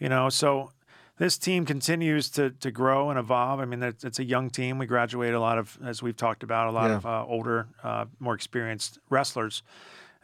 You 0.00 0.08
know, 0.08 0.28
so 0.28 0.72
this 1.18 1.38
team 1.38 1.64
continues 1.64 2.28
to 2.30 2.50
to 2.50 2.72
grow 2.72 3.10
and 3.10 3.18
evolve. 3.18 3.60
I 3.60 3.64
mean, 3.64 3.80
it's, 3.84 4.02
it's 4.02 4.18
a 4.18 4.24
young 4.24 4.50
team. 4.50 4.78
We 4.78 4.86
graduate 4.86 5.34
a 5.34 5.38
lot 5.40 5.56
of, 5.58 5.78
as 5.84 6.02
we've 6.02 6.16
talked 6.16 6.42
about, 6.42 6.66
a 6.66 6.72
lot 6.72 6.90
Yeah. 6.90 6.96
of 6.96 7.06
uh, 7.06 7.24
older, 7.26 7.68
uh, 7.84 8.06
more 8.18 8.34
experienced 8.34 8.98
wrestlers, 9.08 9.62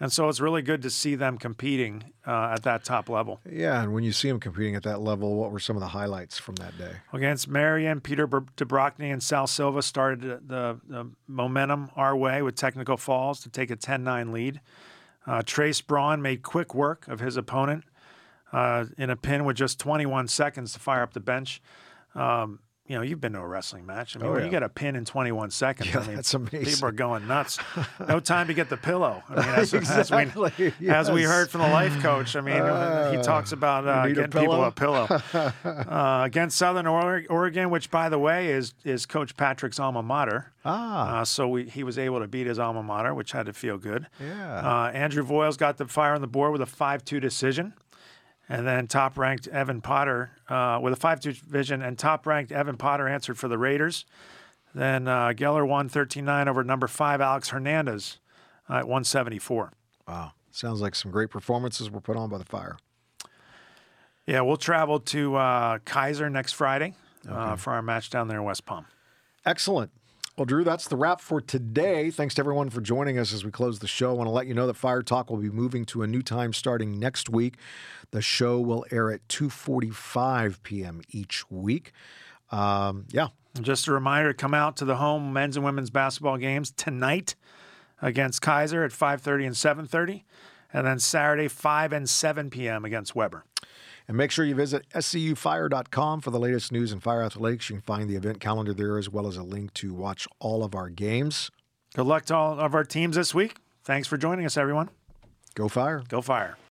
and 0.00 0.12
so 0.12 0.28
it's 0.28 0.40
really 0.40 0.62
good 0.62 0.82
to 0.82 0.90
see 0.90 1.14
them 1.14 1.38
competing 1.38 2.12
uh, 2.26 2.52
at 2.54 2.62
that 2.62 2.84
top 2.84 3.08
level. 3.08 3.40
Yeah, 3.50 3.82
and 3.82 3.92
when 3.92 4.04
you 4.04 4.12
see 4.12 4.28
them 4.28 4.38
competing 4.38 4.76
at 4.76 4.84
that 4.84 5.00
level, 5.00 5.34
what 5.34 5.50
were 5.50 5.58
some 5.58 5.76
of 5.76 5.80
the 5.80 5.88
highlights 5.88 6.38
from 6.38 6.56
that 6.56 6.76
day? 6.78 6.96
Against 7.12 7.48
Marian, 7.48 8.00
Peter 8.00 8.26
Br- 8.26 8.38
DeBrockney 8.56 9.12
and 9.12 9.22
Sal 9.22 9.46
Silva 9.46 9.82
started 9.82 10.20
the, 10.20 10.40
the, 10.46 10.80
the 10.88 11.10
momentum 11.26 11.90
our 11.96 12.16
way 12.16 12.42
with 12.42 12.54
technical 12.54 12.96
falls 12.96 13.40
to 13.40 13.48
take 13.48 13.70
a 13.70 13.76
10 13.76 14.04
9 14.04 14.32
lead. 14.32 14.60
Uh, 15.26 15.42
Trace 15.44 15.80
Braun 15.80 16.22
made 16.22 16.42
quick 16.42 16.74
work 16.74 17.06
of 17.08 17.20
his 17.20 17.36
opponent 17.36 17.84
uh, 18.52 18.86
in 18.96 19.10
a 19.10 19.16
pin 19.16 19.44
with 19.44 19.56
just 19.56 19.78
21 19.78 20.28
seconds 20.28 20.72
to 20.72 20.78
fire 20.78 21.02
up 21.02 21.12
the 21.12 21.20
bench. 21.20 21.60
Um, 22.14 22.60
you 22.88 22.96
know, 22.96 23.02
you've 23.02 23.20
been 23.20 23.34
to 23.34 23.40
a 23.40 23.46
wrestling 23.46 23.84
match. 23.86 24.16
I 24.16 24.20
mean, 24.20 24.28
Oh, 24.30 24.36
yeah. 24.38 24.44
you 24.44 24.50
get 24.50 24.62
a 24.62 24.68
pin 24.68 24.96
in 24.96 25.04
21 25.04 25.50
seconds, 25.50 25.90
Yeah, 25.92 26.00
I 26.00 26.06
mean, 26.06 26.16
that's 26.16 26.32
amazing. 26.34 26.64
people 26.64 26.88
are 26.88 26.92
going 26.92 27.26
nuts. 27.28 27.58
No 28.08 28.18
time 28.20 28.46
to 28.48 28.54
get 28.54 28.70
the 28.70 28.76
pillow. 28.78 29.22
I 29.28 29.34
mean, 29.34 29.48
as, 29.56 29.74
Exactly, 29.74 30.50
as, 30.66 30.72
we, 30.80 30.88
as 30.88 31.10
we 31.10 31.22
heard 31.22 31.50
from 31.50 31.60
the 31.60 31.68
life 31.68 32.00
coach, 32.00 32.34
I 32.36 32.40
mean, 32.40 32.54
he 33.16 33.22
talks 33.22 33.52
about 33.52 33.86
uh, 33.86 34.06
need 34.06 34.12
a 34.18 34.26
getting 34.26 34.40
people 34.40 34.64
a 34.64 34.72
pillow? 34.72 35.06
uh, 35.34 36.22
against 36.24 36.56
Southern 36.56 36.86
Oregon, 36.86 37.70
which, 37.70 37.90
by 37.90 38.08
the 38.08 38.18
way, 38.18 38.48
is 38.48 38.74
is 38.84 39.04
Coach 39.06 39.36
Patrick's 39.36 39.78
alma 39.78 40.02
mater. 40.02 40.52
Ah, 40.64 41.20
Uh, 41.20 41.24
so 41.24 41.48
we, 41.48 41.64
he 41.68 41.82
was 41.84 41.98
able 41.98 42.20
to 42.20 42.26
beat 42.28 42.46
his 42.46 42.58
alma 42.58 42.82
mater, 42.82 43.14
which 43.14 43.32
had 43.32 43.46
to 43.46 43.52
feel 43.52 43.78
good. 43.78 44.06
Yeah. 44.20 44.56
Uh, 44.86 44.90
Andrew 44.92 45.24
Voiles 45.24 45.56
got 45.58 45.76
the 45.76 45.86
fire 45.86 46.14
on 46.14 46.20
the 46.20 46.26
board 46.26 46.52
with 46.52 46.62
a 46.62 46.66
5-2 46.66 47.20
decision. 47.20 47.74
And 48.48 48.66
then 48.66 48.86
top 48.86 49.18
ranked 49.18 49.46
Evan 49.48 49.80
Potter 49.82 50.30
uh, 50.48 50.78
with 50.82 50.92
a 50.92 50.96
5 50.96 51.20
2 51.20 51.32
vision, 51.32 51.82
and 51.82 51.98
top 51.98 52.26
ranked 52.26 52.50
Evan 52.50 52.76
Potter 52.76 53.06
answered 53.06 53.38
for 53.38 53.48
the 53.48 53.58
Raiders. 53.58 54.06
Then 54.74 55.08
uh, 55.08 55.28
Geller 55.28 55.66
won 55.66 55.88
13 55.88 56.24
9 56.24 56.48
over 56.48 56.64
number 56.64 56.86
five 56.86 57.20
Alex 57.20 57.50
Hernandez 57.50 58.18
uh, 58.68 58.74
at 58.74 58.84
174. 58.84 59.72
wow. 60.06 60.32
Sounds 60.50 60.80
like 60.80 60.94
some 60.94 61.12
great 61.12 61.30
performances 61.30 61.90
were 61.90 62.00
put 62.00 62.16
on 62.16 62.30
by 62.30 62.38
the 62.38 62.44
Fire. 62.44 62.78
Yeah, 64.26 64.40
we'll 64.40 64.56
travel 64.56 64.98
to 65.00 65.36
uh, 65.36 65.78
Keiser 65.78 66.32
next 66.32 66.52
Friday 66.52 66.94
uh, 67.28 67.54
for 67.56 67.72
our 67.72 67.82
match 67.82 68.10
down 68.10 68.28
there 68.28 68.38
in 68.38 68.44
West 68.44 68.66
Palm. 68.66 68.86
Excellent. 69.46 69.92
Well, 70.38 70.44
Drew, 70.44 70.62
that's 70.62 70.86
the 70.86 70.96
wrap 70.96 71.20
for 71.20 71.40
today. 71.40 72.12
Thanks 72.12 72.36
to 72.36 72.42
everyone 72.42 72.70
for 72.70 72.80
joining 72.80 73.18
us 73.18 73.32
as 73.32 73.44
we 73.44 73.50
close 73.50 73.80
the 73.80 73.88
show. 73.88 74.10
I 74.10 74.12
want 74.12 74.28
to 74.28 74.32
let 74.32 74.46
you 74.46 74.54
know 74.54 74.68
that 74.68 74.74
Fire 74.74 75.02
Talk 75.02 75.30
will 75.30 75.38
be 75.38 75.50
moving 75.50 75.84
to 75.86 76.02
a 76.02 76.06
new 76.06 76.22
time 76.22 76.52
starting 76.52 76.96
next 76.96 77.28
week. 77.28 77.56
The 78.12 78.22
show 78.22 78.60
will 78.60 78.86
air 78.92 79.10
at 79.10 79.26
2:45 79.26 80.62
p.m. 80.62 81.02
each 81.10 81.50
week. 81.50 81.90
Um, 82.52 83.06
yeah, 83.10 83.30
just 83.60 83.88
a 83.88 83.92
reminder 83.92 84.32
come 84.32 84.54
out 84.54 84.76
to 84.76 84.84
the 84.84 84.98
home 84.98 85.32
men's 85.32 85.56
and 85.56 85.64
women's 85.64 85.90
basketball 85.90 86.36
games 86.36 86.70
tonight 86.70 87.34
against 88.00 88.40
Keiser 88.40 88.84
at 88.84 88.92
5:30 88.92 89.44
and 89.44 89.56
7:30, 89.56 90.22
and 90.72 90.86
then 90.86 91.00
Saturday 91.00 91.48
5 91.48 91.92
and 91.92 92.08
7 92.08 92.48
p.m. 92.48 92.84
against 92.84 93.16
Webber. 93.16 93.44
And 94.08 94.16
make 94.16 94.30
sure 94.30 94.44
you 94.44 94.54
visit 94.54 94.88
seufire.com 94.90 96.20
for 96.22 96.30
the 96.30 96.38
latest 96.40 96.72
news 96.72 96.92
in 96.92 97.00
fire 97.00 97.22
athletics. 97.22 97.68
You 97.68 97.76
can 97.76 97.82
find 97.82 98.08
the 98.08 98.16
event 98.16 98.40
calendar 98.40 98.72
there 98.72 98.98
as 98.98 99.08
well 99.10 99.26
as 99.26 99.36
a 99.36 99.42
link 99.42 99.74
to 99.74 99.92
watch 99.92 100.26
all 100.40 100.64
of 100.64 100.74
our 100.74 100.88
games. 100.88 101.50
Good 101.94 102.06
luck 102.06 102.24
to 102.26 102.36
all 102.36 102.58
of 102.58 102.74
our 102.74 102.84
teams 102.84 103.16
this 103.16 103.34
week. 103.34 103.56
Thanks 103.84 104.08
for 104.08 104.16
joining 104.16 104.46
us, 104.46 104.56
everyone. 104.56 104.90
Go 105.54 105.68
Fire! 105.68 106.02
Go 106.08 106.20
Fire. 106.20 106.58